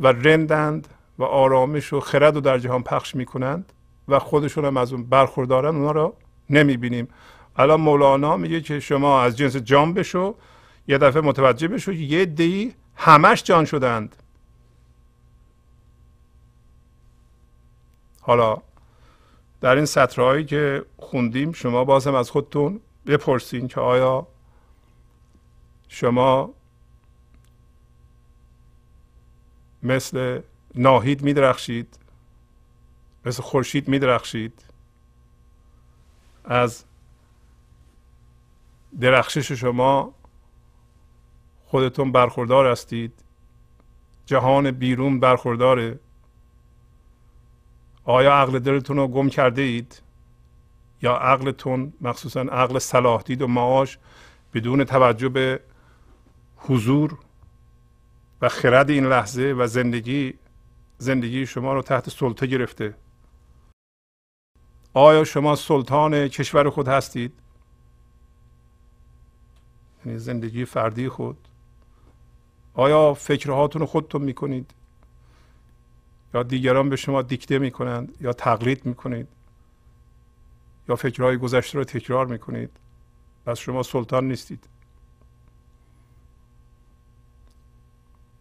[0.00, 0.88] و رندند
[1.18, 3.72] و آرامش و خرد رو در جهان پخش می‌کنند
[4.10, 6.14] و خودشون هم از اون برخوردارن اونا رو
[6.50, 7.08] نمی‌بینیم.
[7.56, 10.34] الان مولانا میگه که شما از جنس جان بشو
[10.88, 14.16] یه دفعه متوجه بشو یه دی همش جان شدند.
[18.20, 18.56] حالا
[19.60, 24.26] در این سطرهایی که خوندیم شما بازم از خودتون بپرسین که آیا
[25.88, 26.50] شما
[29.82, 30.40] مثل
[30.74, 31.98] ناهید میدرخشید؟
[33.26, 34.64] مثل خورشید میدرخشید.
[36.44, 36.84] از
[39.00, 40.14] درخشش شما
[41.64, 43.12] خودتون برخوردار هستید.
[44.26, 45.98] جهان بیرون برخورداره.
[48.04, 50.02] آیا عقل دلتون رو گم کرده اید
[51.02, 53.98] یا عقلتون مخصوصا عقل صلاح دید و معاش
[54.54, 55.60] بدون توجه به
[56.56, 57.18] حضور
[58.42, 60.34] و خرد این لحظه و زندگی
[60.98, 62.94] زندگی شما رو تحت سلطه گرفته؟
[64.94, 67.32] آیا شما سلطان کشور خود هستید؟
[70.06, 71.48] یعنی زندگی فردی خود.
[72.74, 74.70] آیا فکرهاتون رو خودتون می‌کنید؟
[76.34, 79.28] یا دیگران به شما دیکته می‌کنند یا تقلید می‌کنید؟
[80.88, 82.70] یا فکرهای گذشته رو تکرار می‌کنید؟
[83.46, 84.68] پس شما سلطان نیستید.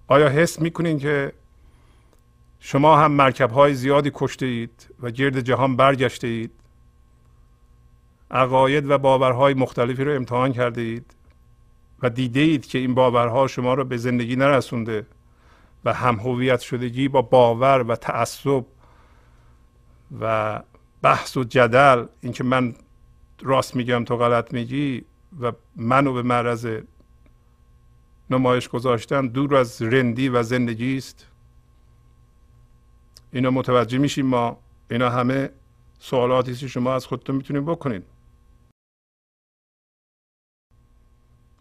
[0.07, 1.33] آیا حس می‌کنید که
[2.59, 6.51] شما هم مرکب های زیادی کشته اید و گرد جهان برگشته اید.
[8.31, 11.15] عقاید و باورهای مختلفی رو امتحان کرده اید
[12.01, 15.05] و دیده اید که این باورها شما رو به زندگی نرسونده
[15.85, 18.65] و هم هویت شدگی با باور و تعصب
[20.21, 20.59] و
[21.01, 22.75] بحث و جدل اینکه من
[23.41, 25.05] راست میگم تو غلط میگی
[25.41, 26.67] و منو به معرض
[28.29, 31.28] نمایش گذاشتن دور از رندی و زندگی است.
[33.31, 34.59] اینا متوجه میشیم ما
[34.91, 35.49] اینا همه
[35.99, 38.03] سوالاتی که شما از خودتون می‌تونید بکنید.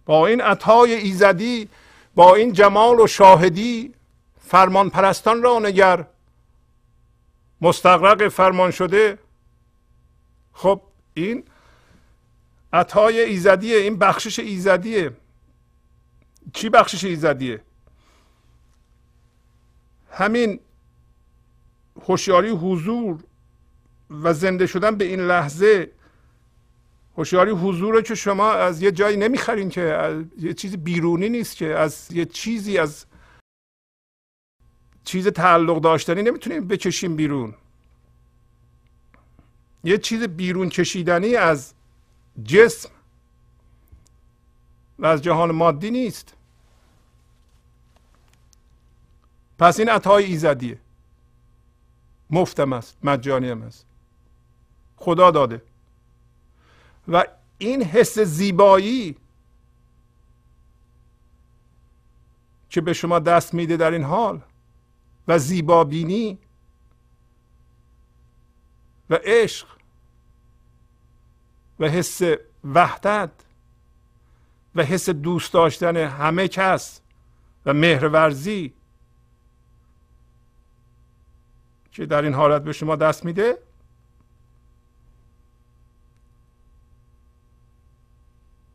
[0.07, 1.69] با این عطای ایزدی
[2.15, 3.95] با این جمال و شاهدی
[4.39, 6.07] فرمان پرستان را نگر.
[7.61, 9.19] مستقرق فرمان شده.
[10.53, 10.83] خب
[11.15, 11.45] این
[12.73, 15.17] عطای ایزدیه این بخشش ایزدیه.
[16.53, 17.61] چی بخشش ایزدیه؟
[20.13, 20.61] همین
[22.07, 23.25] هوشیاری حضور
[24.11, 25.91] و زنده شدن به این لحظه
[27.17, 31.57] هوشیاری حضور رو که شما از یه جایی نمی‌خرین که از یه چیز بیرونی نیست
[31.57, 33.07] که از یه چیزی از
[35.05, 37.55] چیز تعلق داشتنی نمی‌تونیم بکشیم بیرون.
[39.85, 41.75] یه چیز بیرون کشیدنی از
[42.45, 42.91] جسم
[44.99, 46.35] و از جهان مادی نیست.
[49.59, 50.79] پس این عطای ایزدیه.
[52.31, 53.87] مفتم است مجانی هم است.
[54.97, 55.63] خدا داده.
[57.09, 57.25] و
[57.59, 59.17] این حس زیبایی
[62.71, 64.41] که به شما دست میده در این حال
[65.29, 66.39] و زیبابینی
[69.11, 69.67] و عشق
[71.81, 72.21] و حس
[72.65, 73.31] وحدت
[74.75, 77.01] و حس دوست داشتن همه کس
[77.67, 78.73] و مهرورزی
[81.99, 83.59] که در این حالت به شما دست میده؟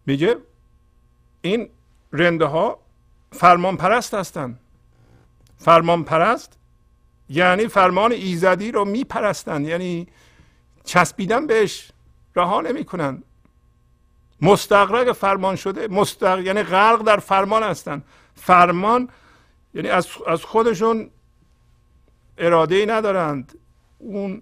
[0.06, 0.38] میگه
[1.42, 1.70] این
[2.14, 2.80] رنده ها
[3.32, 4.60] فرمان پرست هستند.
[5.58, 6.58] فرمان پرست
[7.30, 9.68] یعنی فرمان ایزدی رو میپرستند.
[9.68, 10.08] یعنی
[10.84, 11.92] چسبیدن بهش
[12.36, 13.24] رها نمی‌کنن
[14.42, 16.40] مستقرق فرمان شده مستق...
[16.40, 18.04] یعنی غرق در فرمان هستن
[18.36, 19.10] فرمان
[19.74, 21.10] یعنی از, از خودشون
[22.38, 23.58] اراده ای ندارند.
[24.00, 24.42] اون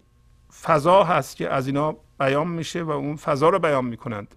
[0.61, 4.35] فضا هست که از اینا بیان میشه و اون فضا رو بیان می‌کنند.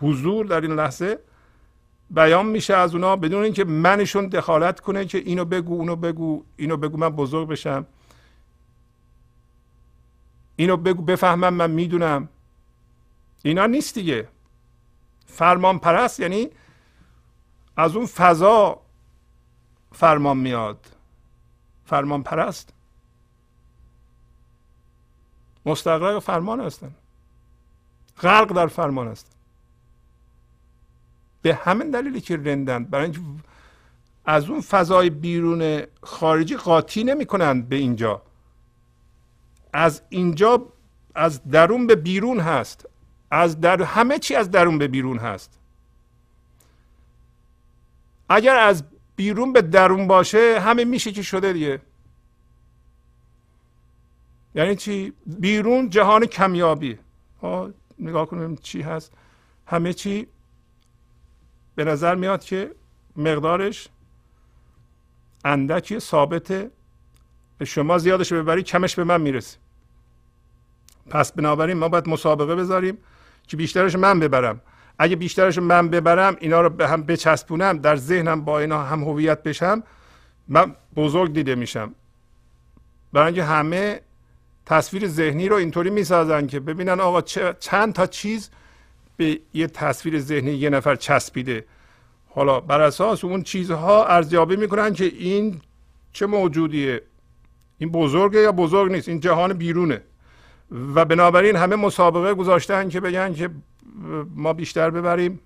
[0.00, 1.18] حضور در این لحظه
[2.10, 6.76] بیان میشه از اونا بدون اینکه منشون دخالت کنه که اینو بگو اونو بگو اینو
[6.76, 7.86] بگو من بزرگ بشم.
[10.56, 12.28] اینو بگو بفهمم من می‌دونم.
[13.42, 14.28] اینا نیست دیگه.
[15.26, 16.50] فرمان پرست یعنی
[17.76, 18.80] از اون فضا
[19.92, 20.95] فرمان میاد.
[21.86, 22.72] فرمان پرست
[25.66, 26.90] مستقرق فرمان هستن.
[28.20, 29.32] غرق در فرمان هستن.
[31.42, 33.20] به همین دلیلی که رندن برای اینکه
[34.24, 38.22] از اون فضای بیرون خارجی قاطی نمی کنند به اینجا.
[39.72, 40.66] از اینجا
[41.14, 42.88] از درون به بیرون هست.
[43.30, 45.58] از در همه چی از درون به بیرون هست.
[48.28, 48.84] اگر از
[49.16, 51.80] بیرون به درون باشه همه میشه که شده دیگه.
[54.54, 56.98] یعنی چی؟ بیرون جهان کمیابی
[57.98, 59.12] نگاه کنیم چی هست.
[59.66, 60.26] همه چی
[61.74, 62.74] به نظر میاد که
[63.16, 63.88] مقدارش
[65.44, 66.70] اندکی ثابته.
[67.58, 69.58] به شما زیادش ببری کمش به من می‌رسه.
[71.10, 72.98] پس بنابراین ما باید مسابقه بذاریم
[73.46, 74.60] که بیشترش من ببرم.
[74.98, 79.42] اگه بیشترش من ببرم اینا رو به هم بچسبونم در ذهنم با اینا هم هویت
[79.42, 79.82] بشم
[80.48, 81.94] من بزرگ دیده میشم.
[83.12, 84.00] برای اینکه همه
[84.66, 87.20] تصویر ذهنی رو اینطوری می‌سازن که ببینن آقا
[87.60, 88.50] چند تا چیز
[89.16, 91.64] به یه تصویر ذهنی یه نفر چسبیده.
[92.28, 95.60] حالا بر اساس اون چیزها ارزیابی می‌کنن که این
[96.12, 97.02] چه موجودیه؟
[97.78, 100.02] این بزرگه یا بزرگ نیست؟ این جهان بیرونه.
[100.94, 103.50] و بنابراین همه مسابقه گذاشتن که بگن که
[104.34, 105.40] ما بیشتر ببریم.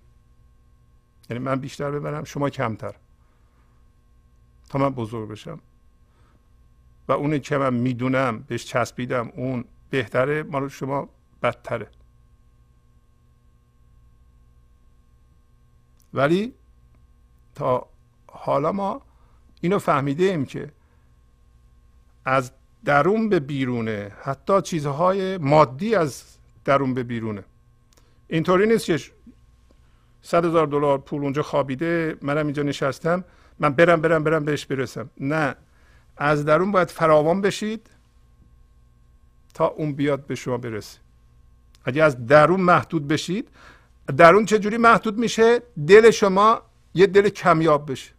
[1.31, 2.95] یعنی من بیشتر ببرم شما کمتر.
[4.69, 5.61] تا من بزرگ بشم.
[7.09, 11.09] و اونی که من می‌دونم بهش چسبیدم اون بهتره مال شما
[11.43, 11.91] بدتره.
[16.15, 16.55] ولی
[17.55, 17.89] تا
[18.27, 19.03] حالا ما
[19.61, 20.73] اینو فهمیده ایم که
[22.25, 22.53] از
[22.85, 27.45] درون به بیرونه حتی چیزهای مادی از درون به بیرونه.
[28.31, 29.01] اینطوری نیست که
[30.23, 33.25] صد هزار دلار پول اونجا خوابیده منم اینجا نشستم
[33.59, 35.11] من برم برم برم بهش برسم.
[35.21, 35.55] نه.
[36.17, 37.87] از درون باید فراوان بشید
[39.55, 40.99] تا اون بیاد به شما برسه.
[41.85, 43.49] اگه از درون محدود بشید
[44.17, 46.63] درون چجوری محدود میشه؟ دل شما
[46.95, 48.11] یه دل کمیاب بشه.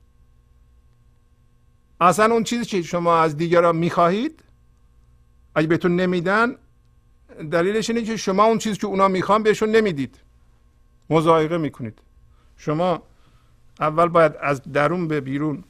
[2.01, 4.43] اصلا اون چیزی که شما از دیگران می‌خواهید
[5.55, 6.55] اگه بهتون نمیدن
[7.51, 10.19] دلیلش اینه که شما اون چیزی که اونا می‌خوان بهشون نمی‌دید.
[11.09, 11.99] مزایقه می‌کنید.
[12.57, 13.03] شما
[13.79, 15.63] اول باید از درون به بیرون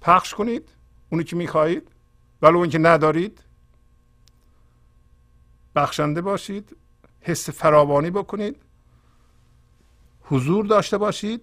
[0.00, 0.68] پخش کنید
[1.10, 1.88] اونی که می‌خواهید.
[2.42, 3.40] ولو اینکه ندارید
[5.74, 6.76] بخشنده باشید
[7.20, 8.56] حس فراوانی بکنید
[10.22, 11.42] حضور داشته باشید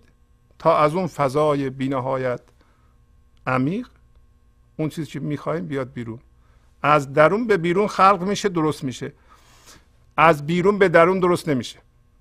[0.60, 2.42] تا از اون فضای بینهایت
[3.48, 3.88] عمیق
[4.78, 6.20] اون چیزی که می‌خوایم بیاد بیرون.
[6.82, 9.14] از درون به بیرون خلق میشه درست میشه.
[10.18, 11.80] از بیرون به درون درست نمیشه.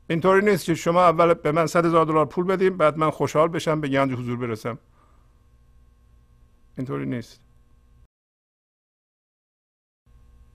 [0.09, 3.49] اینطوری نیست که شما اول به من 100 هزار دلار پول بدیم بعد من خوشحال
[3.49, 4.79] بشم به گنج حضور برسم.
[6.77, 7.41] اینطوری نیست.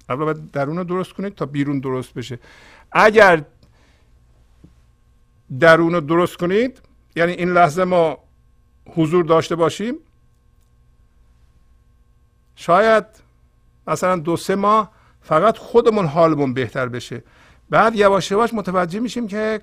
[0.10, 2.40] اول باید درون رو درست کنید تا بیرون درست بشه.
[2.92, 3.44] اگر
[5.60, 6.82] درون رو درست کنید
[7.16, 8.18] یعنی این لحظه ما
[8.96, 9.96] حضور داشته باشیم
[12.56, 13.06] شاید
[13.88, 14.92] مثلا دو سه ماه
[15.28, 17.24] فقط خودمون حالمون بهتر بشه.
[17.70, 19.62] بعد یواش یواش متوجه میشیم که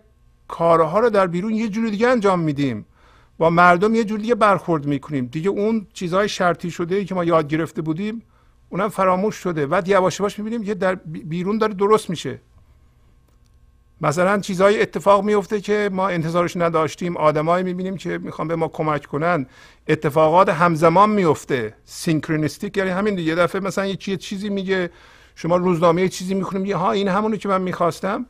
[0.48, 2.86] کارها رو در بیرون یه جوری دیگه انجام میدیم.
[3.38, 5.26] با مردم یه جور دیگه برخورد می‌کنیم.
[5.26, 8.22] دیگه اون چیزهای شرطی شده ای که ما یاد گرفته بودیم
[8.68, 9.66] اونم فراموش شده.
[9.66, 12.40] بعد یواش یواش می‌بینیم که در بیرون داره درست میشه.
[14.00, 17.16] مثلا چیزهای اتفاق میفته که ما انتظارش نداشتیم.
[17.16, 19.46] آدمایی می‌بینیم که می‌خوان به ما کمک کنن.
[19.88, 24.90] اتفاقات همزمان میفته سینکرونیستیک یعنی همین یه دفعه مثلا یه چیزی میگه.
[25.34, 28.26] شما روزنامه یه چیزی می‌خونیم یه ها این همونی که من می‌خواستم.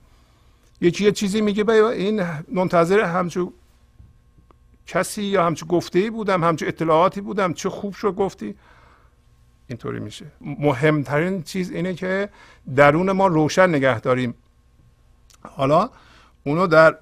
[0.81, 3.53] یکی یه چیزی میگه این منتظر همچون
[4.87, 8.55] کسی یا همچون گفته بودم همچون اطلاعاتی بودم چه خوب شد گفتی.
[9.67, 10.27] اینطوری میشه.
[10.41, 12.29] مهمترین چیز اینه که
[12.77, 14.35] درون ما روشن نگه داریم.
[15.43, 15.91] حالا
[16.45, 16.99] اونو در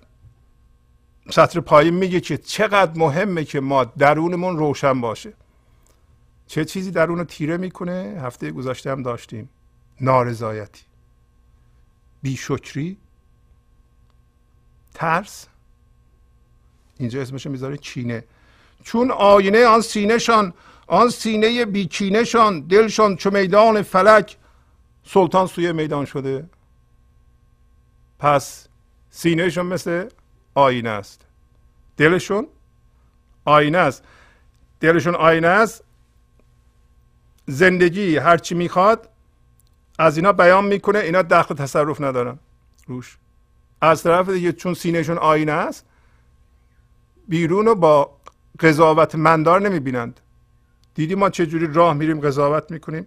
[1.31, 5.33] سطر پایین میگه که چقدر مهمه که ما درونمون روشن باشه.
[6.47, 9.49] چه چیزی درون تیره می‌کنه؟ هفته گذشته هم داشتیم.
[10.01, 10.83] نارضایتی.
[12.23, 12.97] بیشکری
[14.95, 15.47] ترس.
[16.99, 18.25] اینجا اسمش می‌ذاره کینه
[18.85, 20.55] چون آینه آن سینهشان
[20.87, 24.37] آن سینه بیکینهشان دلشان چو میدان فلک.
[25.05, 26.49] سلطان سوی میدان شده.
[28.19, 28.69] پس
[29.11, 30.09] سینهشون مثل
[30.55, 31.27] آینه است.
[31.97, 32.47] دلشون
[33.45, 34.05] آینه است.
[34.81, 35.85] دلشون آینه است.
[37.47, 39.09] زندگی هرچی می‌خواد
[40.03, 42.39] از اینا بیان می‌کنه اینا دخل تصرف ندارن.
[42.87, 43.19] روش.
[43.81, 45.87] از طرف دیگه چون سینهشون آینه است
[47.29, 48.11] بیرون رو با
[48.61, 50.21] قضاوت مندار نمی‌بینند.
[50.95, 53.07] دیدی ما چجوری راه میریم قضاوت می‌کنیم؟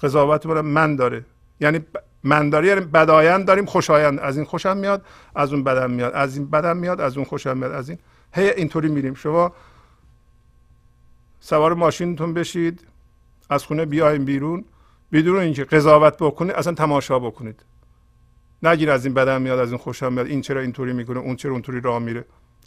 [0.00, 1.24] قضاوت من داره.
[1.60, 1.80] یعنی
[2.24, 4.18] منداری یعنی بدایند داریم خوشایند.
[4.18, 5.04] از این خوشم میاد
[5.34, 6.12] از اون بدم میاد.
[6.14, 7.72] از این بدم میاد از اون خوشم میاد.
[7.72, 7.98] از این.
[8.32, 9.14] هی اینطوری میریم.
[9.14, 9.52] شما
[11.40, 12.86] سوار ماشینتون بشید
[13.50, 14.64] از خونه بیایم بیرون.
[15.12, 17.64] بدون اینکه قضاوت بکنید اصلا تماشا بکنید.
[18.62, 20.26] نگیر از این بدم میاد از این خوشم میاد.
[20.26, 22.24] این چرا اینطوری می‌کنه؟ اون چرا اونطوری راه میره؟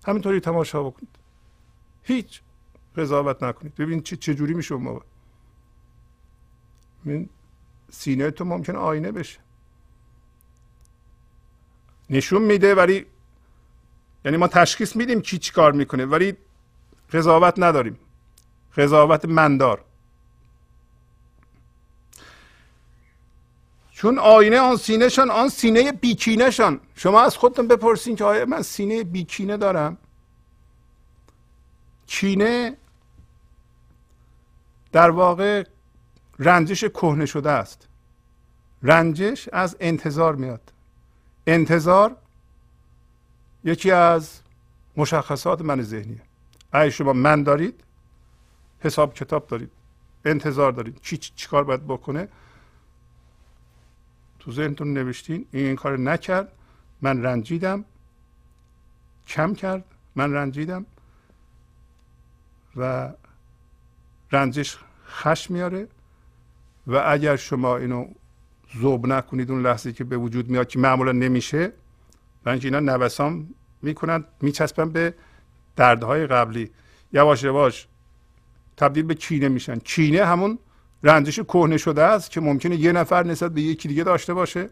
[0.08, 1.16] همینطوری تماشا بکنید.
[2.04, 2.42] هیچ
[2.98, 3.76] قضاوت نکنید.
[3.76, 5.02] ببین چه چجوری میشه ما
[7.06, 7.30] من
[7.92, 9.40] سینه تو ممکن آینه بشه.
[12.10, 13.06] نشون میده ولی
[14.26, 16.38] یعنی ما تشخیص میدیم کی چی کار می‌کنه ولی
[17.14, 18.00] قضاوت نداریم.
[18.78, 19.85] قضاوت مندار.
[23.96, 29.04] چون آینه آن سینهشان آن سینه بیکینهشان شما از خودتون بپرسین که آیا من سینه
[29.04, 29.98] بیکینه دارم؟
[32.08, 32.78] کینه
[34.92, 35.64] در واقع
[36.40, 37.88] رنجش کهنه شده است.
[38.84, 40.74] رنجش از انتظار میاد.
[41.48, 42.16] انتظار
[43.64, 44.40] یکی از
[44.98, 46.22] مشخصات من ذهنیه.
[46.72, 47.84] اگه شما من دارید
[48.80, 49.72] حساب کتاب دارید
[50.26, 52.28] انتظار دارید چی چی کار باید بکنه؟
[54.46, 56.52] تو ذهنتون نوشتین این این کار نکرد
[57.02, 57.86] من رنجیدم
[59.28, 59.86] کم کرد
[60.16, 60.86] من رنجیدم
[62.76, 63.14] و
[64.32, 64.78] رنجش
[65.08, 65.88] خش میاره
[66.88, 68.08] و اگر شما اینو
[68.74, 71.74] زوب نکنید اون لحظه که به وجود میاد که معمولا نمیشه
[72.46, 73.48] و اینکه اینا نوسان
[73.82, 75.14] می‌کنن میچسبن به
[75.76, 76.72] دردهای قبلی.
[77.14, 77.88] یواش یواش
[78.78, 79.80] تبدیل به کینه میشن.
[79.80, 80.60] کینه همون
[81.06, 84.70] رنجش کهنه شده است که ممکنه یه نفر نسبت به یکی دیگه داشته باشه.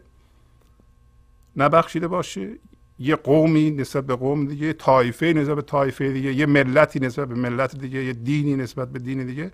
[1.56, 2.58] نبخشیده باشه.
[2.98, 7.28] یه قومی نسبت به قوم دیگه یه طایفه نسبت به طایفه دیگه یه ملتی نسبت
[7.28, 9.52] به ملت دیگه یه دینی نسبت به دین دیگه.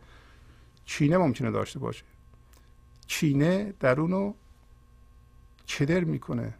[0.84, 2.04] چینه ممکنه داشته باشه.
[3.06, 4.34] چینه درونو
[5.66, 6.54] چدر می‌کنه.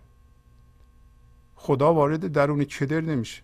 [1.57, 3.43] خدا وارد درون چدر نمیشه.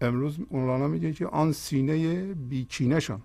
[0.00, 3.22] امروز مولانا میگه که آن سینه بیچینهشان.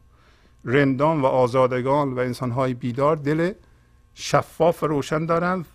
[0.66, 3.53] رندان و آزادگان و انسانهای بیدار دل
[4.14, 5.66] شفاف و روشن دارند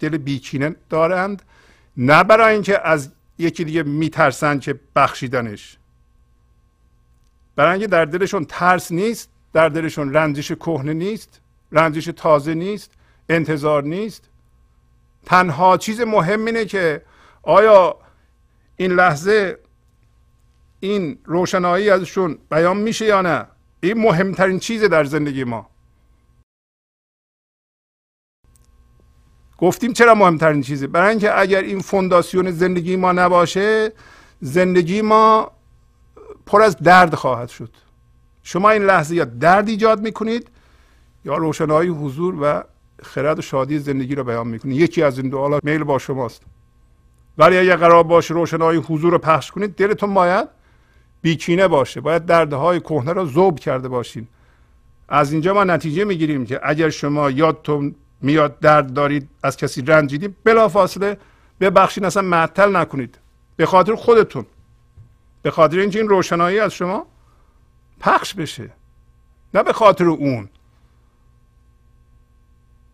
[0.00, 1.42] دل بیچینه دارند
[1.96, 5.78] نه برای اینکه از یکی دیگه میترسن که بخشیدنش.
[7.56, 11.40] برای اینکه در دلشون ترس نیست در دلشون رنجش کهنه نیست
[11.72, 12.90] رنجش تازه نیست
[13.28, 14.28] انتظار نیست.
[15.26, 17.02] تنها چیز مهم اینه که
[17.42, 17.96] آیا
[18.76, 19.58] این لحظه
[20.80, 23.46] این روشنایی ازشون بیان میشه یا نه؟
[23.80, 25.70] این مهمترین چیز در زندگی ما.
[29.58, 33.92] گفتیم چرا مهمترین چیزه؟ برای اینکه اگر این فونداسیون زندگی ما نباشه
[34.40, 35.52] زندگی ما
[36.46, 37.70] پر از درد خواهد شد.
[38.42, 40.48] شما این لحظه یا درد ایجاد می‌کنید
[41.24, 42.64] یا روشنایی حضور و
[43.02, 44.80] خرد و شادی زندگی رو بیان می‌کنید.
[44.80, 46.42] یکی از این دو میل با شماست.
[47.38, 50.48] ولی اگر قرار باشه روشنایی حضور رو پخش کنید دلتون باید
[51.22, 52.00] بیکینه باشه.
[52.00, 54.28] باید دردهای کهنه رو ذوب کرده باشین.
[55.08, 60.36] از اینجا ما نتیجه می‌گیریم که اگر شما یادتون میاد درد دارید از کسی رنجیدید
[60.44, 61.18] بلافاصله
[61.60, 63.18] ببخشید اصلا معطل نکنید.
[63.56, 64.46] به خاطر خودتون.
[65.42, 67.06] به خاطر اینکه این روشنایی از شما
[68.00, 68.70] پخش بشه.
[69.54, 70.48] نه به خاطر اون.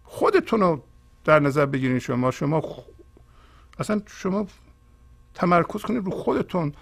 [0.04, 0.82] خودتون رو
[1.24, 2.30] در نظر بگیرین شما.
[2.30, 2.62] شما
[3.78, 4.46] اصلا شما
[5.34, 6.72] تمرکز کنید رو خودتون.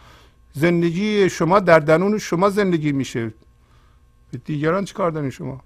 [0.53, 3.35] زندگی شما در درون شما زندگی میشه.
[4.31, 5.61] به دیگران چی کار دارین شما؟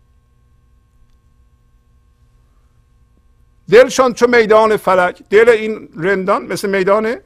[3.70, 7.16] دلشان چو میدان فلک دل این رندان مثل میدان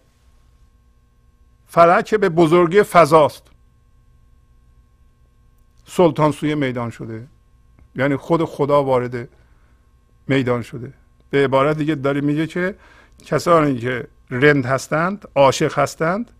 [1.66, 3.42] فلک به بزرگی فضاست.
[5.86, 7.26] سلطان سوی میدان شده.
[7.96, 9.28] یعنی خود خدا وارد
[10.26, 10.92] میدان شده.
[11.30, 12.76] به عبارت دیگه داره میگه که
[13.24, 16.30] کسانی که رند هستند عاشق هستند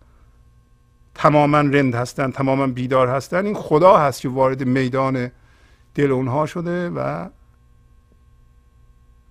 [1.20, 3.46] تماما رند هستن تماما بیدار هستن.
[3.46, 5.30] این خدا هست که وارد میدان
[5.94, 7.28] دل اونها شده و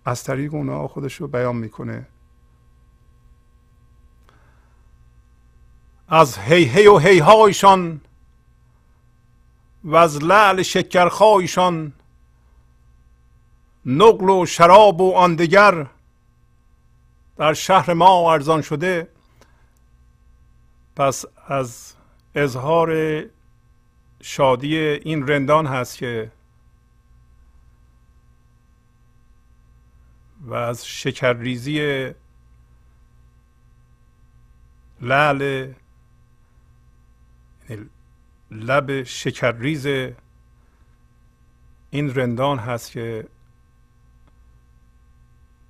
[0.05, 2.07] از طریق اونها خودش رو بیان می‌کنه.
[6.07, 8.01] از هی هی و هی هایشان
[9.83, 11.93] و از لعل شکرخایشان
[13.85, 15.87] نقل و شراب و آندگر
[17.37, 19.07] در شهر ما ارزان شده.
[20.95, 21.95] پس از
[22.35, 23.23] اظهار
[24.21, 26.31] شادی این رندان هست که
[30.41, 32.09] و از شکرریزی
[35.01, 35.73] لعل
[37.69, 37.89] یعنی
[38.51, 39.85] لب شکرریز
[41.89, 43.27] این رندان هست که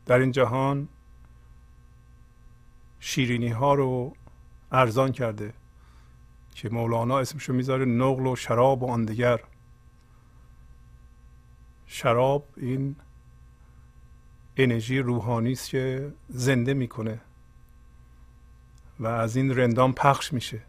[0.06, 0.88] در این جهان
[3.00, 4.16] شیرینی ها رو
[4.72, 5.59] ارزان کرده.
[6.60, 9.40] که مولانا اسمشو می‌ذاره نقل و شراب و آن دیگر.
[11.86, 12.96] شراب این
[14.58, 17.22] انرژی روحانی است که زنده می‌کنه
[19.00, 20.62] و از این رندان پخش میشه.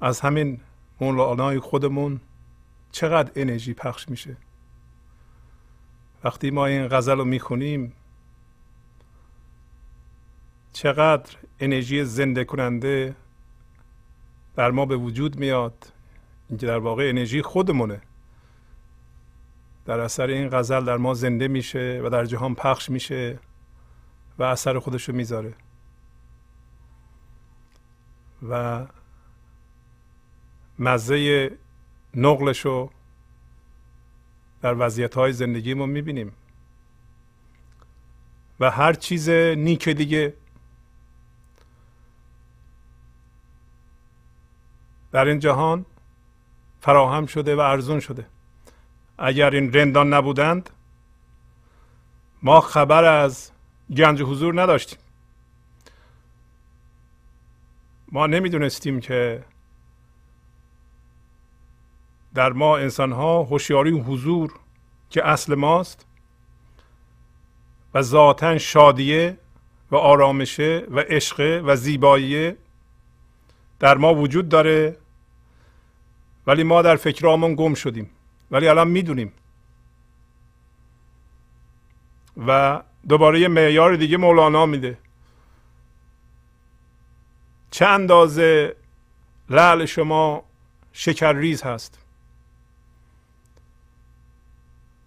[0.00, 0.60] از همین
[1.00, 2.20] مولانای خودمون
[2.92, 4.36] چقدر انرژی پخش میشه.
[6.24, 7.92] وقتی ما این غزل رو می‌خونیم
[10.72, 13.16] چقدر انرژی زنده کننده
[14.56, 15.92] در ما به وجود میاد.
[16.48, 18.00] اینکه در واقع انرژی خودمونه.
[19.84, 23.38] در اثر این غزل در ما زنده میشه و در جهان پخش میشه
[24.38, 25.54] و اثر خودشو می‌ذاره.
[28.48, 28.86] و
[30.78, 31.50] مزه
[32.14, 32.90] نقلش رو
[34.62, 36.32] در وضعیت های زندگی ما می‌بینیم.
[38.60, 40.34] و هر چیز نیک دیگه
[45.12, 45.86] در این جهان
[46.80, 48.26] فراهم شده و ارزون شده.
[49.18, 50.70] اگر این رندان نبودند
[52.42, 53.50] ما خبر از
[53.96, 54.98] گنج حضور نداشتیم.
[58.12, 59.44] ما نمی‌دونستیم که
[62.34, 64.54] در ما انسان ها هوشیاری حضور
[65.10, 66.06] که اصل ماست
[67.94, 69.38] و ذاتا شادیه
[69.90, 72.54] و آرامشه و عشق و زیبایی
[73.78, 74.96] در ما وجود داره
[76.46, 78.10] ولی ما در فکرامون گم شدیم.
[78.50, 79.32] ولی الان می‌دونیم.
[82.46, 84.98] و دوباره یه معیار دیگه مولانا میده.
[87.70, 88.76] چه اندازه
[89.50, 90.44] لعل شما
[90.92, 91.98] شکر ریز هست؟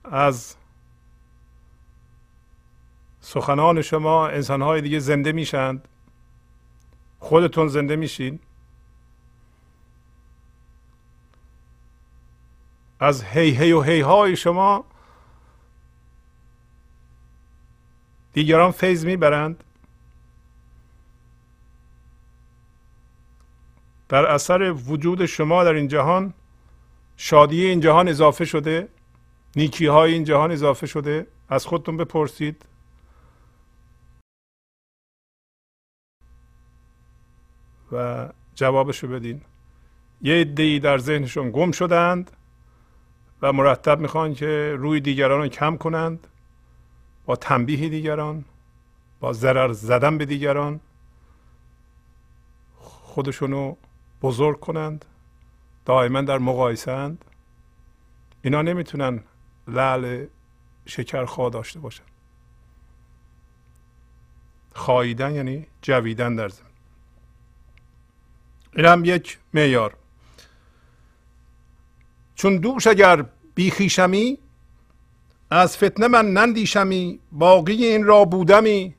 [0.04, 0.56] از
[3.22, 5.88] سخنان شما انسانهای دیگه زنده میشند
[7.20, 8.40] خودتون زنده میشین.
[13.00, 14.86] از هی هی و هی های شما
[18.34, 19.64] دیگران فیض می‌برند.
[24.10, 26.34] در اثر وجود شما در این جهان
[27.18, 28.90] شادی این جهان اضافه شده
[29.56, 31.28] نیکی های این جهان اضافه شده.
[31.50, 32.66] از خودتون بپرسید.
[37.92, 39.42] و جوابشو بدین.
[40.22, 42.32] یه عدهای در ذهنشون گم شدند.
[43.42, 46.28] و مرتب می‌خوان که روی دیگران رو کم کنند
[47.26, 48.46] با تنبیه دیگران
[49.20, 50.80] با ضرر زدن به دیگران
[52.76, 53.76] خودشونو
[54.22, 55.06] بزرگ کنند
[55.86, 57.26] دائما در مقایسه اند.
[58.42, 59.24] اینا نمی‌تونن
[59.68, 60.26] لعل
[60.86, 62.04] شکرخواه داشته باشن.
[64.74, 66.72] خاییدن یعنی جویدن در زمین.
[68.76, 69.96] این هم یک معیار.
[72.40, 73.26] چون دوش اگر
[73.56, 74.38] بیخیشمی
[75.50, 78.96] از فتنه من نندیشمی باقی این را بودمی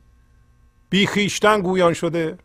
[0.90, 2.38] بیخیشتن گویان شده.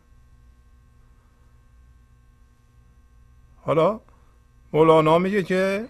[3.62, 4.00] حالا
[4.72, 5.88] مولانا میگه که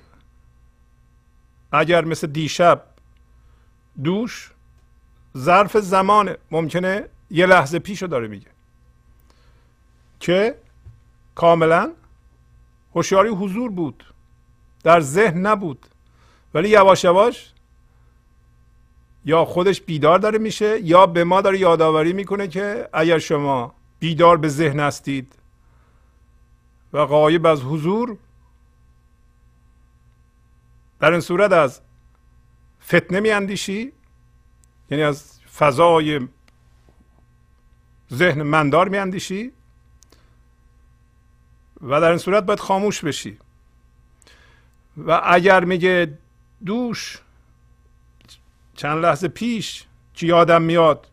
[1.73, 2.85] اگر مثل دیشب
[4.05, 4.53] دوش
[5.37, 8.51] ظرف زمان ممکنه یه لحظه پیش رو داره میگه
[10.21, 10.59] که
[11.35, 11.93] کاملا
[12.95, 14.05] هوشیاری حضور بود.
[14.87, 15.87] در ذهن نبود.
[16.55, 17.53] ولی یواش یواش
[19.25, 24.37] یا خودش بیدار داره میشه یا به ما داره یادآوری می‌کنه که اگر شما بیدار
[24.37, 25.35] به ذهن هستید
[26.93, 28.19] و غایب از حضور
[31.01, 31.81] در این صورت از
[32.85, 33.93] فتنه میاندیشی
[34.91, 36.29] یعنی از فضای
[38.13, 39.53] ذهن مندار میاندیشی
[41.81, 43.39] و در این صورت باید خاموش بشی.
[44.97, 46.19] و اگر میگه
[46.67, 47.19] دوش
[48.75, 51.09] چند لحظه پیش که یادم میاد؟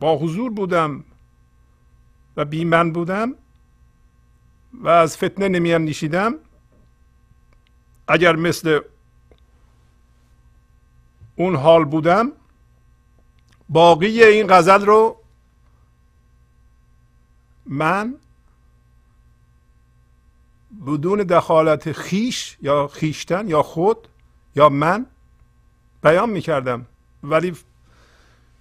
[0.00, 1.04] با حضور بودم
[2.36, 3.34] و بی من بودم
[4.72, 6.34] و از فتنه نمی اندیشیدم
[8.08, 8.80] اگر مثل
[11.36, 12.32] اون حال بودم
[13.68, 15.20] باقی این غزل رو
[17.66, 18.14] من
[20.86, 24.08] بدون دخالت خیش یا خیشتن یا خود
[24.56, 25.06] یا من
[26.02, 26.86] بیان می‌کردم.
[27.22, 27.52] ولی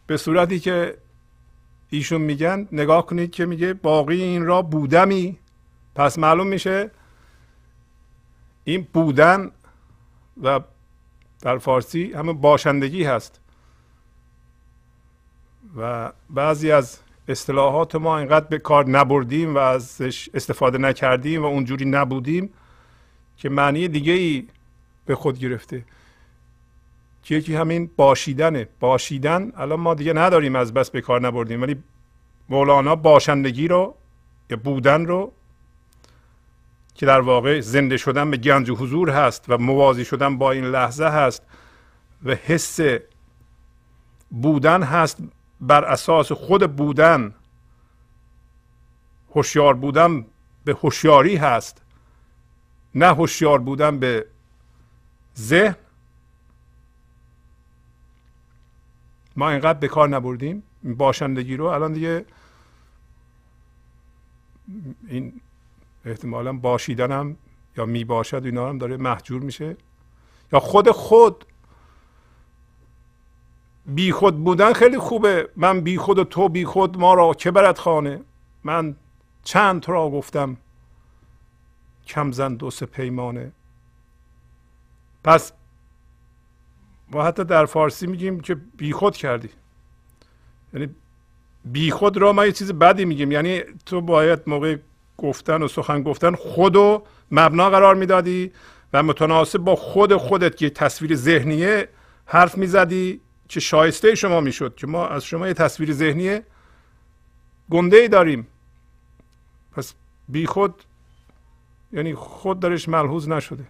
[0.07, 0.97] به صورتی که
[1.89, 5.37] ایشون میگن نگاه کنید که میگه باقی این را بودمی.
[5.95, 6.91] پس معلوم میشه
[8.63, 9.51] این بودن
[10.43, 10.59] و
[11.41, 13.41] در فارسی همه باشندگی هست.
[15.77, 21.85] و بعضی از اصطلاحات ما اینقدر به کار نبردیم و ازش استفاده نکردیم و اونجوری
[21.85, 22.49] نبودیم
[23.37, 24.47] که معنی دیگه ای
[25.05, 25.85] به خود گرفته.
[27.23, 28.67] که یکی همین باشیدنه.
[28.79, 31.83] باشیدن الان ما دیگه نداریم از بس به کار نبردیم ولی
[32.49, 33.95] مولانا باشندگی رو
[34.49, 35.31] یا بودن رو
[36.95, 41.05] که در واقع زنده شدن به گنج حضور هست و موازی شدن با این لحظه
[41.05, 41.43] هست
[42.25, 42.79] و حس
[44.31, 45.17] بودن هست
[45.61, 47.33] بر اساس خود بودن
[49.35, 50.25] هوشیار بودن
[50.65, 51.81] به هوشیاری هست
[52.95, 54.25] نه هوشیار بودن به
[55.37, 55.75] ذهن.
[59.35, 61.65] ما اینقدر به کار نبردیم باشندگی رو.
[61.65, 62.25] الان دیگه
[65.07, 65.41] این
[66.05, 67.37] احتمالا باشیدنم
[67.77, 69.77] یا می باشد اینا هم داره محجور میشه.
[70.53, 71.45] یا خود خود
[73.85, 75.49] بی خود بودن خیلی خوبه.
[75.55, 78.21] من بی خود و تو بی خود ما را که برد خانه؟
[78.63, 78.95] من
[79.43, 80.57] چند را گفتم؟
[82.07, 83.51] کم زن دو سه پیمانه.
[85.23, 85.51] پس
[87.11, 89.49] ما حتی در فارسی میگیم که بی خود کردی.
[90.73, 90.95] یعنی
[91.65, 93.31] بی خود را ما یه چیز بدی میگیم.
[93.31, 94.77] یعنی تو باید موقع
[95.17, 98.51] گفتن و سخن گفتن خودو مبنا قرار می‌دادی
[98.93, 101.89] و متناسب با خود خودت که تصویر ذهنیه
[102.25, 103.21] حرف می‌زدی.
[103.49, 106.39] که شایسته شما می‌شد که ما از شما یه تصویر ذهنی
[107.71, 108.47] گنده ای داریم.
[109.71, 109.93] پس
[110.29, 110.83] بی خود
[111.93, 113.67] یعنی خود درش ملحوظ نشده.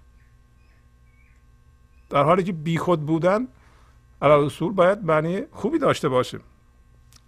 [2.10, 3.48] در حالی که بی خود بودن
[4.22, 6.40] علال اصول باید معنی خوبی داشته باشه.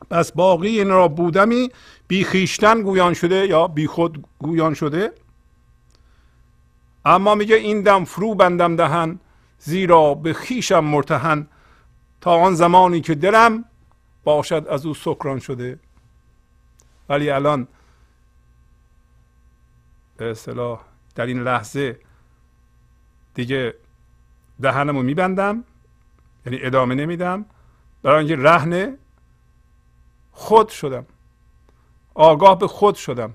[0.10, 1.70] پس باقی این را بودمی
[2.08, 5.12] بی خیشتن گویان شده یا بی خود گویان شده.
[7.06, 9.20] اما میگه این دم فرو بندم دهن
[9.60, 11.48] زیرا به خیشم مرتهن.
[12.28, 13.66] تا آن زمانی که دلم
[14.24, 15.80] باشد از او سکران شده.
[17.10, 17.68] ولی الان
[20.18, 20.82] به اصطلاح
[21.16, 22.00] در این لحظه
[23.34, 23.74] دیگه
[24.62, 25.64] دهنمو میبندم
[26.46, 27.46] یعنی ادامه نمیدم.
[28.04, 28.98] برای اینکه رهن
[30.32, 31.06] خود شدم.
[32.14, 33.34] آگاه به خود شدم.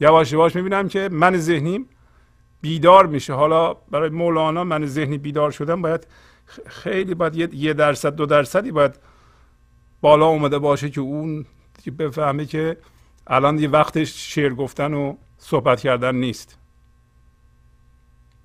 [0.00, 1.88] یواش یواش می‌بینم که من ذهنیم
[2.60, 3.32] بیدار میشه.
[3.32, 6.06] حالا برای مولانا من ذهنی بیدار شدم باید
[6.66, 8.98] خیلی باید یه درصد دو درصدی باید
[10.00, 11.46] بالا اومده باشه که اون
[11.98, 12.76] بفهمه که
[13.26, 16.58] الان یه وقتش شعر گفتن و صحبت کردن نیست.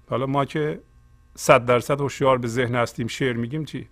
[0.10, 0.82] حالا ما که
[1.36, 3.90] صد درصد هوشیار به ذهن هستیم شعر میگیم چی؟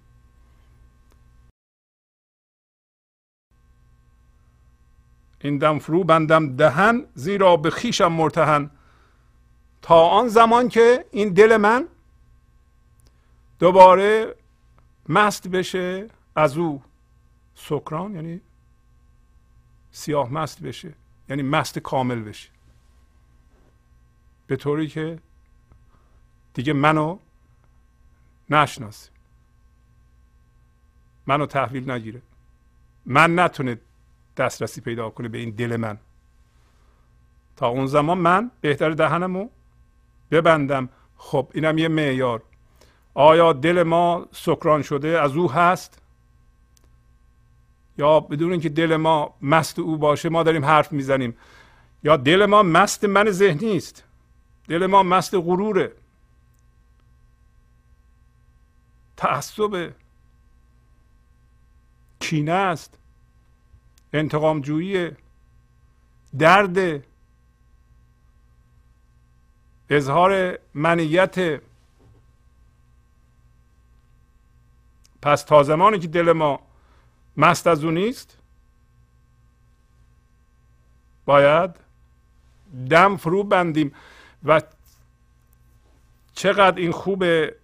[5.42, 8.72] این دم فرو بندم دهن زیرا به خیشم مرتهن.
[9.82, 11.88] تا آن زمان که این دل من
[13.62, 14.36] دوباره
[15.10, 16.82] مست بشه از او.
[17.56, 18.42] سکران یعنی
[19.92, 20.94] سیاه مست بشه
[21.30, 22.50] یعنی مست کامل بشه.
[24.48, 25.20] به طوری که
[26.54, 27.20] دیگه منو
[28.50, 29.10] نشناسه.
[31.28, 32.22] منو تحویل نگیره.
[33.06, 33.78] من نتونه
[34.38, 35.98] دسترسی پیدا کنه به این دل من.
[37.56, 39.50] تا اون زمان من بهتر دهنمو
[40.32, 40.90] ببندم.
[41.18, 42.44] خب اینم یه معیار.
[43.14, 46.02] آیا دل ما سکران شده از او هست؟
[47.98, 51.38] یا بدون اینکه دل ما مست او باشه ما داریم حرف می‌زنیم.
[52.04, 54.04] یا دل ما مست من ذهنی است؟
[54.68, 55.92] دل ما مست غروره.
[59.18, 59.92] تعصب
[62.20, 62.98] کینه است.
[64.14, 65.12] انتقام جویی
[66.40, 67.04] درد.
[69.90, 71.62] اظهار منیت
[75.22, 76.60] پس تا زمانی که دل ما
[77.38, 78.38] مست از او نیست
[81.26, 81.72] باید
[82.90, 83.94] دم فرو بندیم
[84.44, 84.62] و
[86.34, 87.56] چقدر این خوبه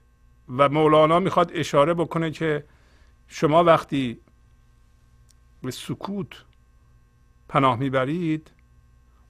[0.58, 2.64] و مولانا می‌خواد اشاره بکنه که
[3.28, 4.20] شما وقتی
[5.64, 6.44] به سکوت
[7.50, 8.52] پناه می‌برید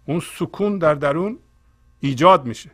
[0.05, 1.39] اون سکون در درون
[1.99, 2.71] ایجاد میشه.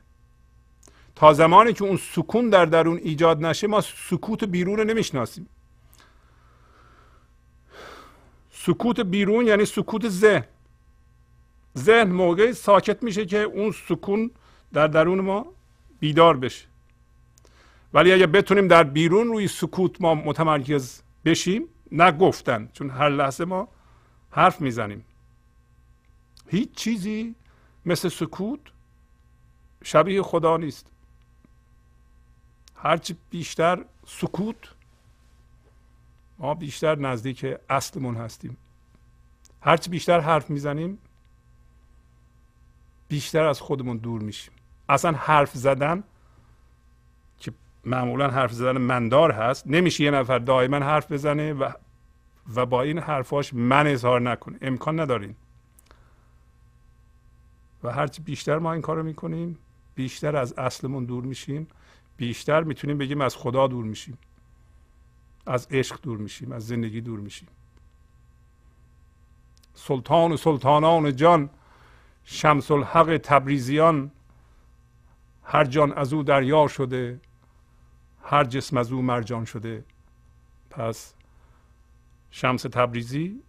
[1.15, 5.49] تا زمانی که اون سکون در درون ایجاد نشه ما سکوت بیرون رو نمی‌شناسیم.
[8.51, 10.45] سکوت بیرون یعنی سکوت ذهن.
[11.77, 14.31] ذهن موقعی ساکت میشه که اون سکون
[14.73, 15.45] در درون ما
[15.99, 16.65] بیدار بشه.
[17.93, 23.67] ولی اگه بتونیم در بیرون روی سکوت ما متمرکز بشیم نگفتن چون هر لحظه ما
[24.31, 25.05] حرف می‌زنیم.
[26.47, 27.35] هیچ چیزی
[27.85, 28.59] مثل سکوت
[29.83, 30.92] شبیه خدا نیست.
[32.83, 34.55] هرچی بیشتر سکوت
[36.39, 38.57] ما بیشتر نزدیک اصلمون هستیم.
[39.61, 40.97] هرچی بیشتر حرف می‌زنیم
[43.07, 44.53] بیشتر از خودمون دور میشیم.
[44.89, 46.03] اصلا حرف زدن
[47.39, 47.53] که
[47.85, 51.71] معمولا حرف زدن مندار هست نمیشه یه نفر دائما حرف بزنه و
[52.55, 54.57] و با این حرفاش من اظهار نکنه.
[54.61, 55.35] امکان نداریم.
[57.83, 59.57] و هرچی بیشتر ما این کارو می‌کنیم
[59.95, 61.67] بیشتر از اصلمون دور میشیم.
[62.17, 64.17] بیشتر می‌تونیم بگیم از خدا دور میشیم.
[65.45, 67.47] از عشق دور میشیم از زندگی دور میشیم.
[69.73, 71.49] سلطان و سلطانان جان
[72.23, 74.11] شمس الحق تبریزیان
[75.43, 77.19] هر جان از او دریا شده
[78.23, 79.85] هر جسم از او مرجان شده.
[80.69, 81.13] پس
[82.31, 83.43] شمس تبریزی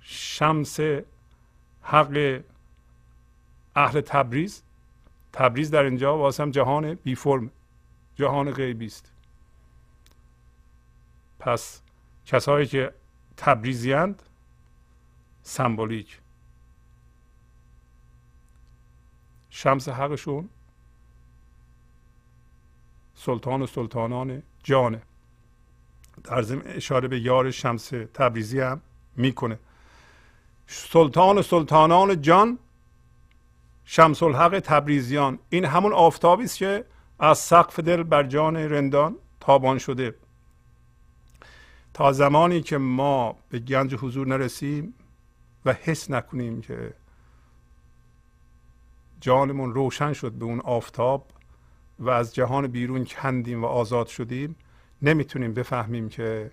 [0.00, 0.80] شمس
[1.82, 2.42] حق
[3.76, 4.62] اهل تبریز
[5.36, 7.50] تبریز در اینجا واسه هم جهان بی فرم
[8.14, 9.12] جهان غیبی است
[11.38, 11.82] پس
[12.26, 12.92] کسایی که
[13.36, 14.22] تبریزیند
[15.42, 16.20] سمبولیک.
[19.50, 20.48] شمس حقشون
[23.14, 25.02] سلطان و سلطانان جانه.
[26.24, 28.80] در ضمن اشاره به یار شمس تبریزی هم
[29.16, 29.58] می‌کنه.
[30.66, 32.58] سلطان و سلطانان جان
[33.88, 35.38] شمس الحق تبریزیان.
[35.48, 36.84] این همون آفتابی است که
[37.18, 40.14] از سقف دل بر جان رندان تابان شده.
[41.94, 44.94] تا زمانی که ما به گنج حضور نرسیم
[45.64, 46.94] و حس نکنیم که
[49.20, 51.30] جانمون روشن شد به اون آفتاب
[51.98, 54.56] و از جهان بیرون کندیم و آزاد شدیم
[55.02, 56.52] نمی‌تونیم بفهمیم که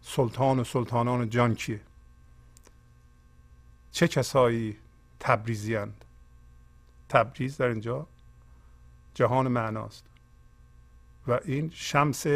[0.00, 1.80] سلطان و سلطانان جان کیه.
[3.90, 4.76] چه کسایی
[5.20, 6.03] تبریزیند
[7.14, 8.06] تبریز در اینجا.
[9.14, 10.04] جهان معناست.
[11.26, 12.26] و این شمس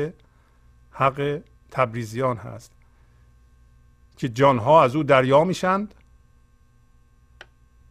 [0.90, 2.72] حق تبریزیان هست
[4.16, 5.94] که جانها از او دریا میشند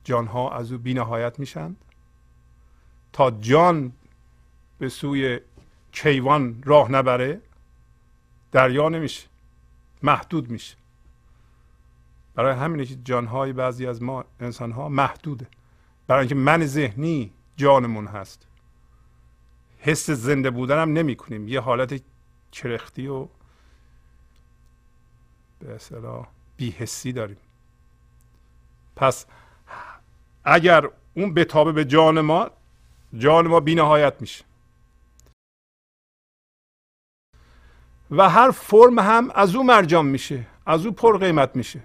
[0.03, 1.77] جانها از او بینهایت میشند.
[3.13, 3.93] تا جان
[4.79, 5.39] به سوی
[5.91, 7.41] کیوان راه نبره
[8.51, 9.27] دریا نمیشه
[10.03, 10.75] محدود میشه.
[12.35, 15.47] برای همینه که جانهای بعضی از ما انسانها محدوده.
[16.07, 18.47] برای اینکه من ذهنی جانمون هست.
[19.79, 22.01] حس زنده بودن هم نمی کنیم یه حالت
[22.51, 23.27] کرختی و
[25.59, 26.27] به اصطلاح
[26.57, 27.37] بیحسی داریم.
[28.95, 29.25] پس
[30.43, 32.51] اگر اون بتابه به جان ما
[33.13, 34.45] جان ما بینهایت میشه.
[38.11, 41.83] و هر فرم هم از او مرجان میشه از او پر قیمت میشه.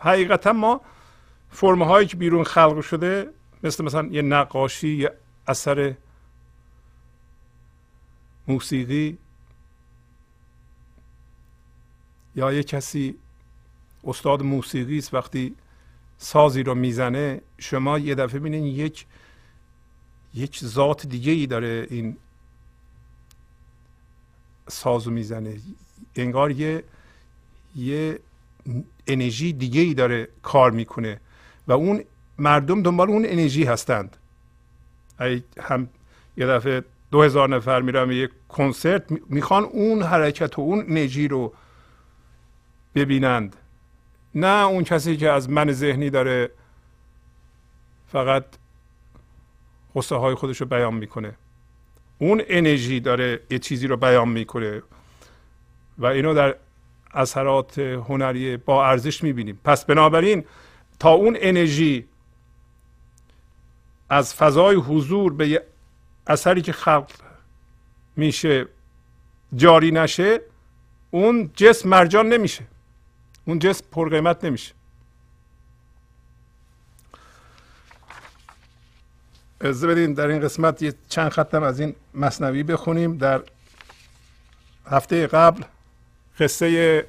[0.00, 0.80] حقیقتا ما
[1.50, 3.30] فرم هایی که بیرون خلق شده
[3.62, 5.12] مثل مثلا یه نقاشی یه
[5.46, 5.94] اثر
[8.48, 9.18] موسیقی
[12.36, 13.14] یا یه کسی
[14.04, 15.54] استاد موسیقی است وقتی
[16.18, 19.06] سازی رو می‌زنه شما یه دفعه ببینید یک
[20.34, 22.16] یک ذات دیگه ای داره این
[24.68, 25.60] سازو می‌زنه.
[26.16, 26.84] انگار یه
[27.76, 28.18] یه
[29.06, 31.20] انرژی دیگه ای داره کار می‌کنه.
[31.72, 32.04] اون
[32.38, 34.16] مردم دنبال اون انرژی هستند.
[35.20, 35.88] ای هم
[36.36, 41.54] یه دفعه دو هزار نفر میرن یک کنسرت می‌خوان اون حرکت و اون انرژی رو
[42.94, 43.56] ببینند.
[44.34, 46.50] نه اون کسی که از من ذهنی داره
[48.06, 48.44] فقط
[49.94, 51.34] قصه های خودش رو بیان می‌کنه.
[52.18, 54.82] اون انرژی داره یه چیزی رو بیان می‌کنه
[55.98, 56.56] و اینو در
[57.14, 59.60] اثرات هنری با ارزش می‌بینیم.
[59.64, 60.44] پس بنابراین
[61.00, 62.08] تا اون انرژی
[64.10, 65.62] از فضای حضور به
[66.26, 67.10] اثری که خلق
[68.16, 68.66] میشه
[69.56, 70.40] جاری نشه
[71.10, 72.64] اون جسم مرجان نمیشه.
[73.44, 74.74] اون جسم پرقیمت نمیشه.
[79.60, 83.16] از بدین در این قسمت یه چند ختم از این مصنوی بخونیم.
[83.16, 83.42] در
[84.86, 85.62] هفته قبل
[86.38, 87.06] قصه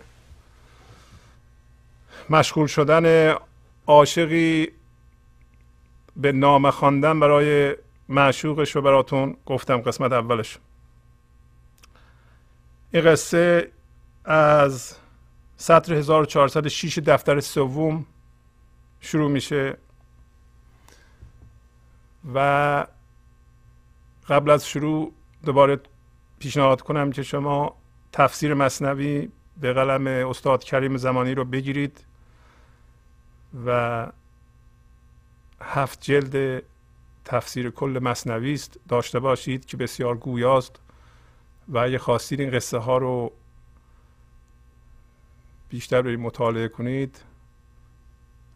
[2.30, 3.36] مشغول شدن
[3.88, 4.72] عاشقی
[6.16, 7.76] به نام خواندن برای
[8.10, 10.58] معشوقش رو براتون گفتم قسمت اولش.
[12.92, 13.72] این قصه
[14.26, 14.96] از
[15.58, 18.06] سطر 1406 دفتر سوم
[19.00, 19.78] شروع میشه
[22.34, 22.88] و
[24.28, 25.14] قبل از شروع
[25.46, 25.80] دوباره
[26.40, 27.76] پیشنهاد کنم که شما
[28.12, 29.30] تفسیر مصنوی
[29.62, 32.06] به قلم استاد کریم زمانی رو بگیرید.
[33.66, 34.08] و
[35.62, 36.64] هفت جلد
[37.26, 38.80] تفسیر کل مصنوی است.
[38.88, 40.80] داشته باشید که بسیار گویاست
[41.68, 43.32] و اگه خواستید این قصه ها رو
[45.70, 47.24] بیشتر برید مطالعه کنید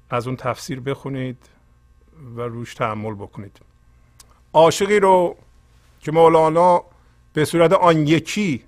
[0.09, 1.49] از اون تفسیر بخونید
[2.35, 3.59] و روش تحمل بکنید.
[4.53, 5.37] عاشقی رو
[5.99, 6.83] که مولانا
[7.33, 8.63] به صورت آن یکی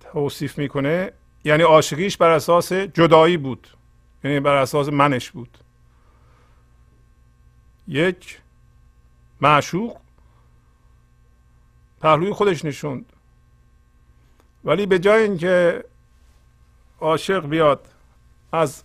[0.00, 1.12] توصیف می‌کنه
[1.46, 3.68] یعنی عاشقیش بر اساس جدایی بود.
[4.24, 5.58] یعنی بر اساس منش بود.
[7.88, 8.40] یک
[9.40, 9.96] معشوق
[12.00, 13.12] پهلوی خودش نشوند.
[14.64, 15.84] ولی به جای اینکه
[17.00, 17.86] عاشق بیاد
[18.52, 18.82] از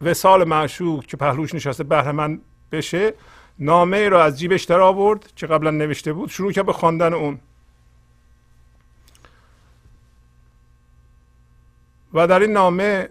[0.00, 2.38] وسال معشوق که پهلوش نشسته بهره
[2.72, 3.14] بشه
[3.58, 7.14] نامه ای رو از جیبش در آورد که قبلا نوشته بود شروع کرد به خواندن
[7.14, 7.40] اون.
[12.18, 13.08] و در این نامه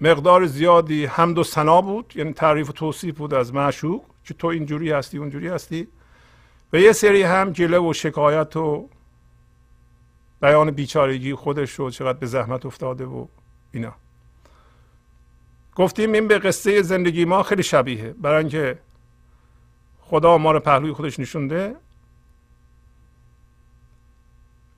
[0.00, 4.46] مقدار زیادی حمد و ثنا بود یعنی تعریف و توصیف بود از معشوق که تو
[4.46, 5.88] اینجوری هستی اونجوری هستی.
[6.72, 8.88] و یه سری هم گله و شکایت و
[10.40, 13.26] بیان بیچارگی خودش رو چقدر به زحمت افتاده و
[13.72, 13.94] اینا.
[15.74, 18.78] گفتیم این به قصه زندگی ما خیلی شبیه برای اینکه
[20.00, 21.76] خدا ما رو پهلوی خودش نشونده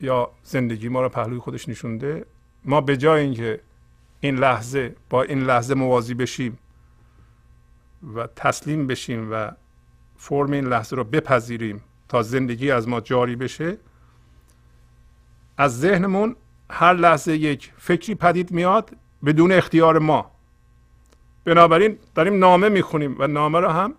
[0.00, 2.26] یا زندگی ما رو پهلوی خودش نشونده
[2.66, 3.60] ما به جای اینکه
[4.20, 6.58] این لحظه با این لحظه موازی بشیم
[8.14, 9.50] و تسلیم بشیم و
[10.16, 13.78] فرم این لحظه رو بپذیریم تا زندگی از ما جاری بشه
[15.58, 16.36] از ذهنمون
[16.70, 18.90] هر لحظه یک فکری پدید میاد
[19.24, 20.30] بدون اختیار ما.
[21.44, 23.94] بنابراین داریم نامه می‌خونیم و نامه رو هم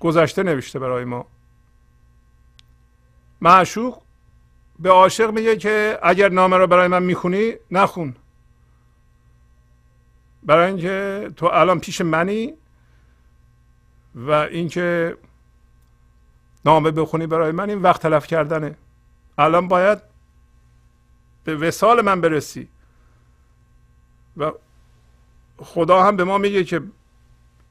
[0.00, 1.26] گذشته نوشته برای ما.
[3.40, 4.01] معشوق
[4.82, 8.16] به عاشق میگه که اگر نامه رو برای من می‌خونی نخون.
[10.42, 12.54] برای اینکه تو الان پیش منی
[14.14, 15.16] و اینکه
[16.64, 18.76] نامه بخونی برای من این وقت تلف کردنه.
[19.38, 19.98] الان باید
[21.44, 22.68] به وسال من برسی.
[24.36, 24.52] و
[25.58, 26.82] خدا هم به ما میگه که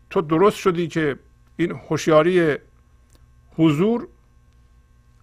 [0.09, 1.19] تو درست شدی که
[1.57, 2.57] این هوشیاری
[3.57, 4.07] حضور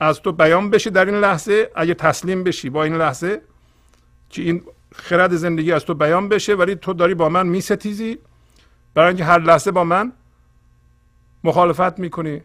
[0.01, 3.43] از تو بیان بشه در این لحظه اگه تسلیم بشی با این لحظه
[4.31, 4.62] که این
[4.95, 8.19] خرد زندگی از تو بیان بشه ولی تو داری با من میستیزی.
[8.95, 10.12] برای اینکه هر لحظه با من
[11.45, 12.43] مخالفت می‌کنی.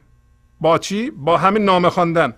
[0.62, 2.34] با چی؟ با همین نامه خواندن.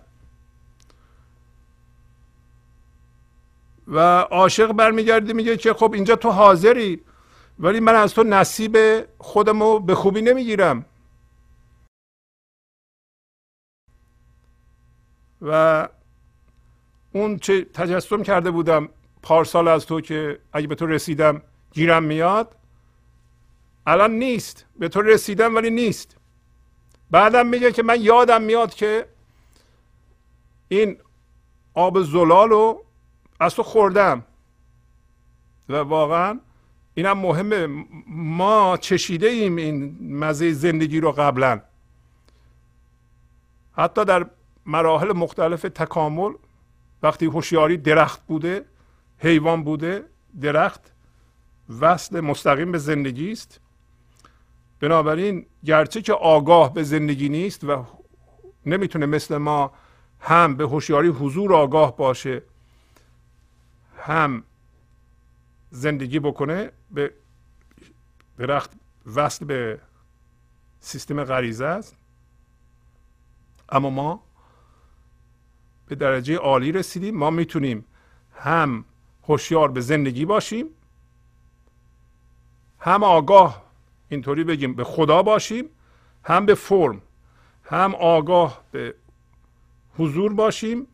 [3.87, 7.01] و عاشق برمیگرده میگه که خب اینجا تو حاضری
[7.59, 8.77] ولی من از تو نصیب
[9.17, 10.85] خودمو به خوبی نمی‌گیرم.
[15.45, 15.87] و
[17.11, 18.89] اون چه تجسم کرده بودم
[19.21, 21.41] پارسال از تو که اگه به تو رسیدم
[21.71, 22.55] گیرم میاد
[23.87, 24.65] الان نیست.
[24.79, 26.17] به تو رسیدم ولی نیست.
[27.11, 29.07] بعدم میگه که من یادم میاد که
[30.67, 30.97] این
[31.73, 32.85] آب زلال رو
[33.39, 34.23] از تو خوردم.
[35.69, 36.39] و واقعا
[36.93, 37.85] اینم مهمه.
[38.07, 41.61] ما چشیده ایم این مزه زندگی رو قبلا.
[43.77, 44.25] حتی در
[44.65, 46.33] مراحل مختلف تکامل.
[47.03, 48.65] وقتی هوشیاری درخت بوده
[49.17, 50.05] حیوان بوده
[50.41, 50.91] درخت
[51.79, 53.59] وصل مستقیم به زندگی است.
[54.79, 57.85] بنابراین گرچه که آگاه به زندگی نیست و
[58.65, 59.71] نمی‌تونه مثل ما
[60.19, 62.41] هم به هوشیاری حضور آگاه باشه
[63.97, 64.43] هم
[65.69, 67.13] زندگی بکنه به
[68.37, 68.71] درخت
[69.15, 69.79] وصل به
[70.79, 71.97] سیستم غریزه است.
[73.69, 74.23] اما ما
[75.87, 77.17] به درجه عالی رسیدیم.
[77.17, 77.85] ما می‌تونیم
[78.35, 78.85] هم
[79.23, 80.65] هوشیار به زندگی باشیم
[82.79, 83.63] هم آگاه
[84.09, 85.65] اینطوری بگیم به خدا باشیم
[86.23, 87.01] هم به فرم
[87.63, 88.95] هم آگاه به
[89.97, 90.87] حضور باشیم.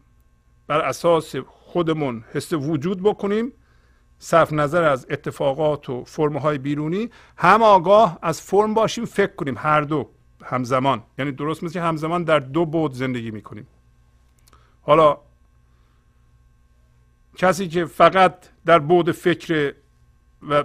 [0.68, 3.53] بر اساس خودمون حس وجود بکنیم.
[4.19, 7.09] صرف نظر از اتفاقات و فرمهای بیرونی.
[7.38, 10.09] هم آگاه از فرم باشیم فکر کنیم هر دو
[10.43, 11.03] همزمان.
[11.18, 13.68] یعنی درست مثل همزمان در دو بود زندگی می‌کنیم.
[14.82, 15.18] حالا
[17.38, 18.34] کسی که فقط
[18.66, 19.74] در بود فکر
[20.49, 20.64] و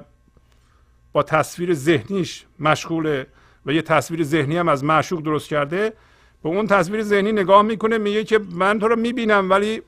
[1.13, 3.27] با تصویر ذهنیش مشغوله
[3.67, 5.93] و یه تصویر ذهنی هم از معشوق درست کرده
[6.43, 9.83] به اون تصویر ذهنی نگاه می‌کنه میگه که من تو رو می‌بینم ولی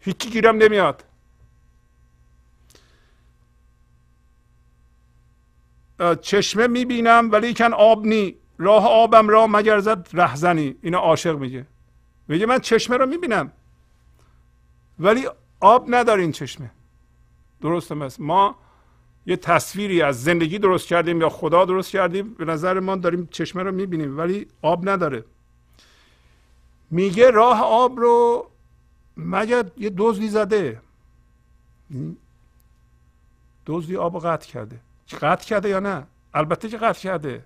[0.00, 1.04] هیچی گیرم نمیاد.
[6.20, 10.76] چشمه می‌بینم ولی کن آب نی راه آبم را مگر زد رهزنی.
[10.82, 11.66] اینو عاشق میگه.
[12.28, 13.52] میگه من چشمه رو می‌بینم.
[15.02, 15.28] ولی
[15.60, 16.70] آب نداره این چشمه.
[17.60, 18.56] درسته مثل ما
[19.26, 23.62] یه تصویری از زندگی درست کردیم یا خدا درست کردیم به نظر ما داریم چشمه
[23.62, 25.24] رو می‌بینیم ولی آب نداره.
[26.90, 28.46] میگه راه آب رو
[29.16, 30.80] مگر یه دزدی زده؟
[33.66, 34.80] دزدی آب قطع کرده.
[35.20, 37.44] قطع کرده یا نه؟ البته که قطع کرده.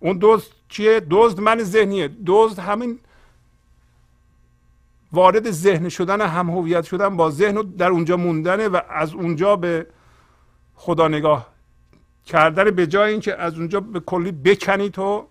[0.00, 2.10] اون دزد چیه؟ دزد من ذهنیه.
[2.26, 2.98] دزد همین
[5.12, 9.56] وارد ذهن شدن هم هویت شدن با ذهن و در اونجا موندنه و از اونجا
[9.56, 9.86] به
[10.74, 11.48] خدا نگاه
[12.26, 15.26] کردن به جای اینکه از اونجا به کلی بکنی تو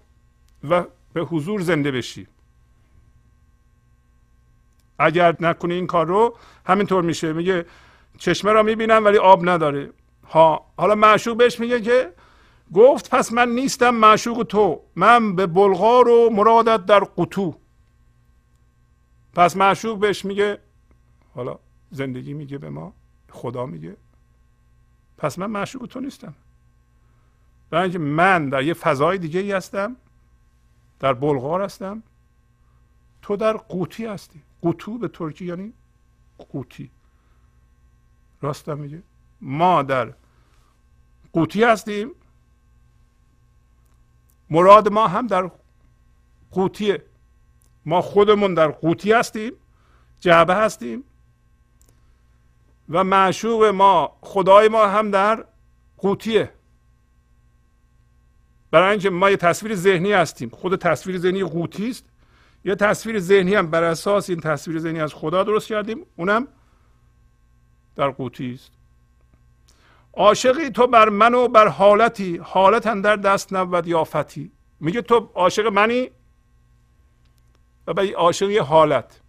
[0.69, 0.83] و
[1.13, 2.27] به حضور زنده بشی.
[4.99, 7.33] اگر نکنی این کار رو همینطور میشه.
[7.33, 7.65] میگه
[8.17, 9.89] چشمه را می‌بینم ولی آب نداره.
[10.29, 12.13] ها حالا معشوق بهش میگه که
[12.73, 14.81] گفت پس من نیستم معشوق تو.
[14.95, 17.55] من به بلغار و مرادت در قطو
[19.39, 20.59] پس معشوق بهش میگه
[21.35, 21.59] حالا
[21.91, 22.93] زندگی میگه به ما
[23.29, 23.97] خدا میگه.
[25.17, 26.33] پس من معشوق تو نیستم.
[27.69, 29.95] برای اینکه من در یه فضای دیگه ای هستم
[30.99, 32.03] در بلغار هستم.
[33.21, 34.41] تو در قوطی هستی.
[34.61, 35.73] قوتو به ترکی یعنی
[36.37, 36.91] قوطی.
[38.41, 39.03] راستم میگه.
[39.41, 40.13] ما در
[41.33, 42.11] قوطی هستیم.
[44.49, 45.51] مراد ما هم در
[46.51, 47.08] قوطیه.
[47.85, 49.51] ما خودمون در قوطی هستیم
[50.19, 51.03] جعبه هستیم
[52.89, 55.45] و معشوق ما خدای ما هم در
[55.97, 56.51] قوطیه.
[58.71, 60.49] برای اینکه ما یه تصویر ذهنی هستیم.
[60.49, 62.05] خود تصویر ذهنی قوطی است.
[62.65, 66.05] یه تصویر ذهنی هم بر اساس این تصویر ذهنی از خدا درست کردیم.
[66.15, 66.47] اونم
[67.95, 68.71] در قوطی است.
[70.13, 74.51] عاشقی تو بر من و بر حالتی حالت در دست نبود یافتی.
[74.79, 76.09] میگه تو عاشق منی؟
[77.89, 79.21] و به عاشق یه حالت.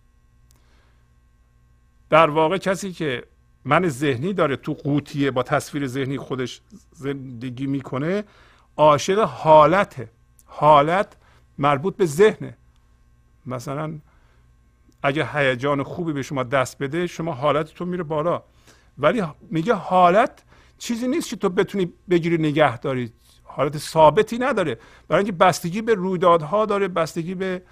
[2.10, 3.24] در واقع کسی که
[3.64, 6.60] من ذهنی داره تو قوطیه با تصویر ذهنی خودش
[6.92, 8.24] زندگی می‌کنه
[8.76, 10.08] عاشق حالته.
[10.46, 11.16] حالت
[11.58, 12.56] مربوط به ذهنه.
[13.46, 13.98] مثلا
[15.02, 18.42] اگه هیجان خوبی به شما دست بده شما حالتتون میره بالا.
[18.98, 20.42] ولی میگه حالت
[20.78, 23.12] چیزی نیست که تو بتونی بگیری نگه داری
[23.42, 24.78] حالت ثابتی نداره.
[25.08, 27.62] برای اینکه بستگی به رویدادها داره بستگی به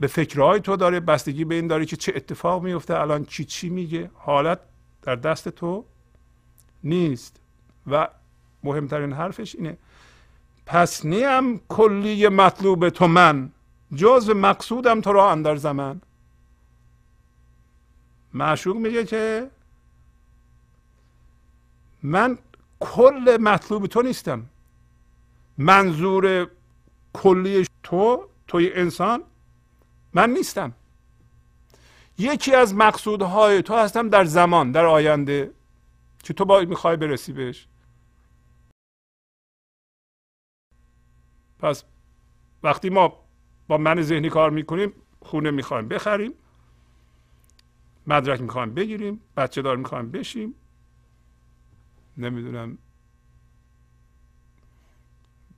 [0.00, 3.68] به فکرهای تو داره بستگی به این داره که چه اتفاق میفته الان چی چی
[3.68, 4.10] میگه.
[4.14, 4.60] حالت
[5.02, 5.84] در دست تو
[6.84, 7.40] نیست.
[7.86, 8.08] و
[8.62, 9.76] مهمترین حرفش اینه
[10.66, 13.50] پس نیم کلی مطلوب تو من
[13.94, 16.00] جز مقصودم تو را اندر زمان
[18.34, 19.50] معشوق میگه که
[22.02, 22.38] من
[22.80, 24.46] کل مطلوب تو نیستم.
[25.58, 26.48] منظور
[27.12, 29.22] کلی تو توی انسان
[30.14, 30.72] من نیستم.
[32.18, 35.50] یکی از مقصودهای تو هستم در زمان در آینده.
[36.24, 37.66] که تو باید می‌خوای برسی بهش؟
[41.58, 41.84] پس
[42.62, 43.24] وقتی ما
[43.68, 46.34] با من ذهنی کار می‌کنیم خونه می‌خوایم بخریم
[48.06, 50.54] مدرک می‌خوایم بگیریم بچه دار می‌خوایم بشیم.
[52.16, 52.78] نمی‌دونم.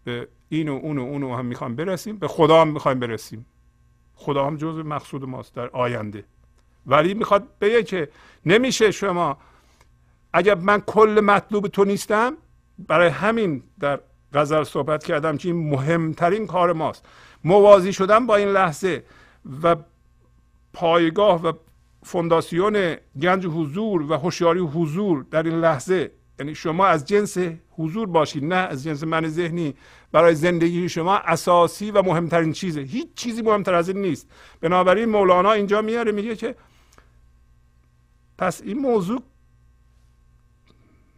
[0.05, 3.47] به این و اون و اون و هم می‌خوایم برسیم به خدا هم می‌خوایم برسیم.
[4.17, 6.25] خدا هم جزء مقصود ماست در آینده.
[6.87, 8.09] ولی می‌خواد بگه که
[8.47, 9.37] نمیشه شما
[10.33, 12.37] اگر من کل مطلوب تو نیستم
[12.79, 14.01] برای همین در
[14.35, 17.05] غزل صحبت کردم که این مهمترین کار ماست.
[17.45, 19.05] موازی شدن با این لحظه
[19.63, 19.77] و
[20.73, 21.53] پایگاه و
[22.03, 27.39] فونداسیون گنج حضور و هوشیاری حضور در این لحظه یعنی شما از جنس
[27.71, 29.75] حضور باشید نه از جنس من ذهنی.
[30.13, 32.81] برای زندگی شما اساسی و مهمترین چیزه.
[32.81, 34.31] هیچ چیزی مهمتر از این نیست.
[34.61, 36.57] بنابراین مولانا اینجا میاره میگه که
[38.39, 39.23] پس این موضوع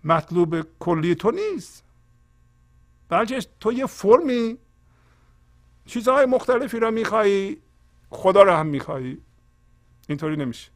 [0.04, 1.84] مطلوب کلی تو نیست.
[3.08, 4.58] بلکه تو یه فرمی
[5.86, 7.62] چیزهای مختلفی را میخوایی
[8.10, 9.18] خدا را هم میخوایی.
[10.08, 10.70] اینطوری نمیشه.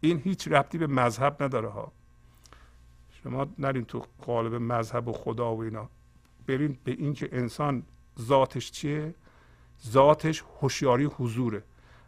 [0.00, 1.92] این هیچ ربطی به مذهب نداره ها.
[3.22, 5.88] شما نرین تو قالب مذهب و خدا و اینا.
[6.46, 7.82] برین به این که انسان
[8.20, 9.14] ذاتش چیه؟
[9.86, 11.62] ذاتش هوشیاری حضوره.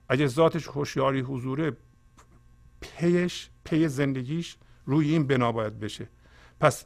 [0.09, 1.77] اگه ذاتش هوشیاری حضوره
[2.81, 4.57] پیش پی زندگیش
[4.87, 6.09] روی این بنا باید بشه.
[6.61, 6.85] پس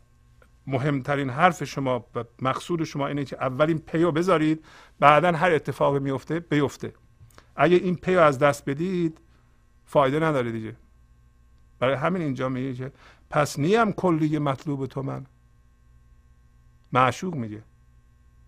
[0.66, 4.64] مهمترین حرف شما و مقصود شما اینه که اولین پیو بذارید
[5.00, 6.92] بعدا هر اتفاقی میفته بیفته.
[7.56, 9.20] اگه این پیو از دست بدید
[9.84, 10.76] فایده نداره دیگه.
[11.78, 12.92] برای همین اینجا میگه که
[13.30, 15.26] پس نیم کلی مطلوب تو من.
[16.92, 17.62] معشوق میگه.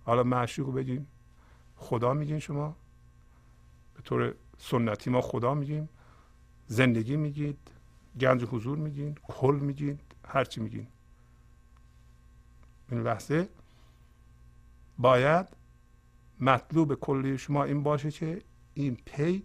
[0.05, 1.07] حالا معشوق بگین
[1.77, 2.77] خدا میگین شما.
[3.95, 5.89] به طور سنتی ما خدا میگیم.
[6.67, 7.59] زندگی میگید.
[8.21, 9.15] گنج حضور میگین.
[9.23, 9.99] کل میگین.
[10.29, 10.87] هرچی میگین.
[12.91, 13.49] این لحظه
[14.99, 15.47] باید
[16.41, 18.43] مطلوب کلی شما این باشه که
[18.75, 19.43] این پی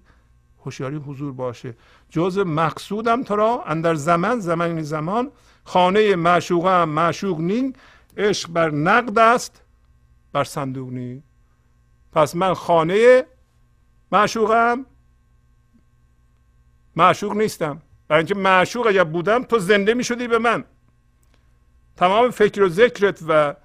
[0.65, 1.75] هوشیاری حضور باشه.
[2.09, 5.31] جز مقصودم تو را اندر زمان زمان زمان
[5.63, 7.75] خانه معشوقم معشوق نین
[8.17, 9.61] عشق بر نقد است
[10.33, 11.23] بر صندوق نی
[12.11, 13.25] پس من خانه
[14.11, 14.85] معشوقم
[16.95, 17.81] معشوق نیستم.
[18.07, 20.63] برای اینکه معشوق اگر بودم تو زنده می شدی به من.
[21.95, 23.55] تمام فکر و ذکرت و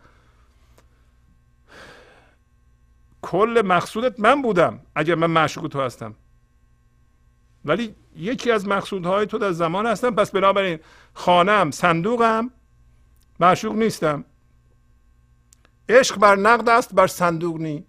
[3.23, 6.15] کل مقصودت من بودم اگر من معشوق تو هستم.
[7.69, 10.11] ولی یکی از مقصودهای تو در زمان هستم.
[10.11, 10.79] پس بنابراین
[11.15, 12.51] خانم صندوقم
[13.41, 14.25] معشوق نیستم.
[15.89, 17.85] عشق بر نقد است بر صندوق نی.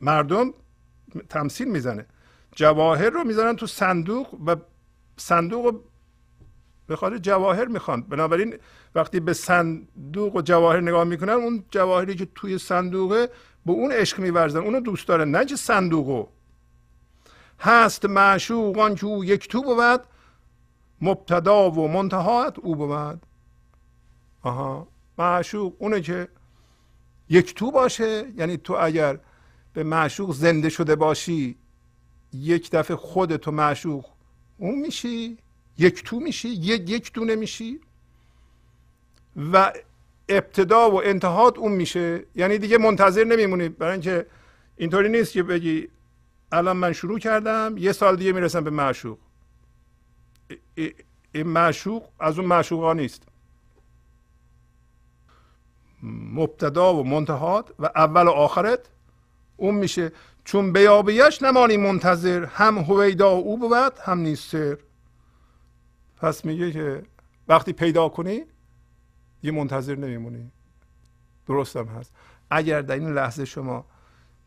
[0.00, 0.54] مردم
[1.28, 2.06] تمثیل می‌زنه.
[2.56, 4.56] جواهر رو می‌زنن تو صندوق و
[5.16, 5.80] صندوق
[6.86, 8.02] به خاطر جواهر می‌خوان.
[8.02, 8.54] بنابراین
[8.94, 13.28] وقتی به صندوق و جواهر نگاه می‌کنن اون جواهری که توی صندوقه
[13.66, 14.58] به اون عشق میورزن.
[14.58, 15.30] اونو دوست دارن.
[15.30, 16.26] نه که صندوقو
[17.62, 20.00] هست معشوق آن او یک تو بود
[21.00, 23.22] مبتدا و منتهات او بود.
[24.42, 26.28] آها معشوق اونه که
[27.28, 29.18] یک تو باشه یعنی تو اگر
[29.72, 31.56] به معشوق زنده شده باشی
[32.32, 34.06] یک دفعه خودتو معشوق
[34.58, 35.38] اون میشی
[35.78, 37.80] یک تو میشی یک یک دونه میشی
[39.52, 39.72] و
[40.28, 42.24] ابتدا و انتهات اون میشه.
[42.34, 43.68] یعنی دیگه منتظر نمیمونی.
[43.68, 44.26] برای اینکه
[44.76, 45.88] اینطوری نیست که بگی
[46.52, 49.18] الان من شروع کردم یه سال دیگه می‌رسم به معشوق.
[51.32, 53.22] این معشوق از اون معشوقا نیست.
[56.32, 58.80] مبتدا و منتهات و اول و آخرت
[59.56, 60.12] اون میشه.
[60.44, 64.78] چون بیابیش نمانی منتظر هم هویدا او بود هم نیست سر.
[66.16, 67.02] پس میگه که
[67.48, 68.42] وقتی پیدا کنی
[69.42, 70.50] یه منتظر نمیمونی.
[71.46, 72.12] درستم هست.
[72.50, 73.86] اگر در این لحظه شما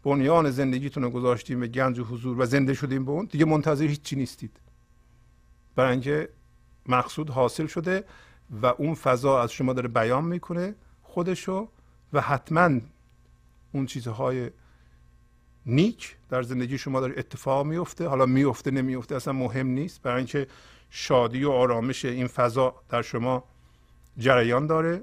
[0.05, 3.85] بنیان زندگیتون رو گذاشتیم به گنج و حضور و زنده شدیم به اون دیگه منتظر
[3.85, 4.59] هیچی نیستید.
[5.75, 6.29] برای اینکه
[6.85, 8.03] مقصود حاصل شده
[8.61, 11.69] و اون فضا از شما داره بیان می‌کنه خودشو
[12.13, 12.79] و حتما
[13.71, 14.49] اون چیزهای
[15.65, 20.01] نیک در زندگی شما داره اتفاق میفته حالا میفته نمیفته اصلا مهم نیست.
[20.01, 20.47] برای اینکه
[20.89, 23.43] شادی و آرامش این فضا در شما
[24.17, 25.01] جریان داره.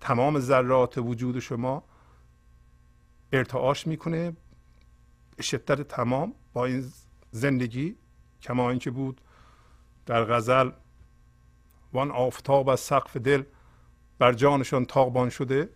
[0.00, 1.84] تمام ذرات وجود شما
[3.36, 4.32] ارتعاش می‌کنه.
[5.40, 6.92] شدت تمام با این
[7.30, 7.96] زندگی
[8.42, 9.20] کما اینکه بود
[10.06, 10.70] در غزل
[11.92, 13.42] وان آفتاب از سقف دل
[14.18, 15.68] بر جانشان تاقبان شده.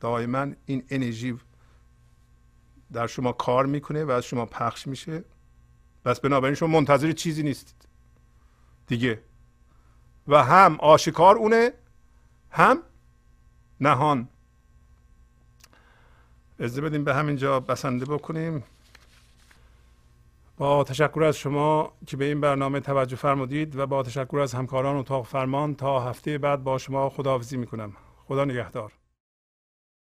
[0.00, 1.38] دائما این انرژی
[2.92, 5.24] در شما کار می‌کنه و از شما پخش میشه.
[6.04, 7.88] بس بنابراین شما منتظر چیزی نیستید.
[8.86, 9.22] دیگه.
[10.28, 11.72] و هم آشکار اونه
[12.50, 12.82] هم
[13.80, 14.28] نهان.
[16.58, 18.64] اجازه بدیم به همین جا بسنده بکنیم.
[20.58, 24.96] با تشکر از شما که به این برنامه توجه فرمودید و با تشکر از همکاران
[24.96, 27.92] اتاق فرمان تا هفته بعد با شما خداحافظی می‌کنم.
[28.28, 28.92] خدا نگهدار.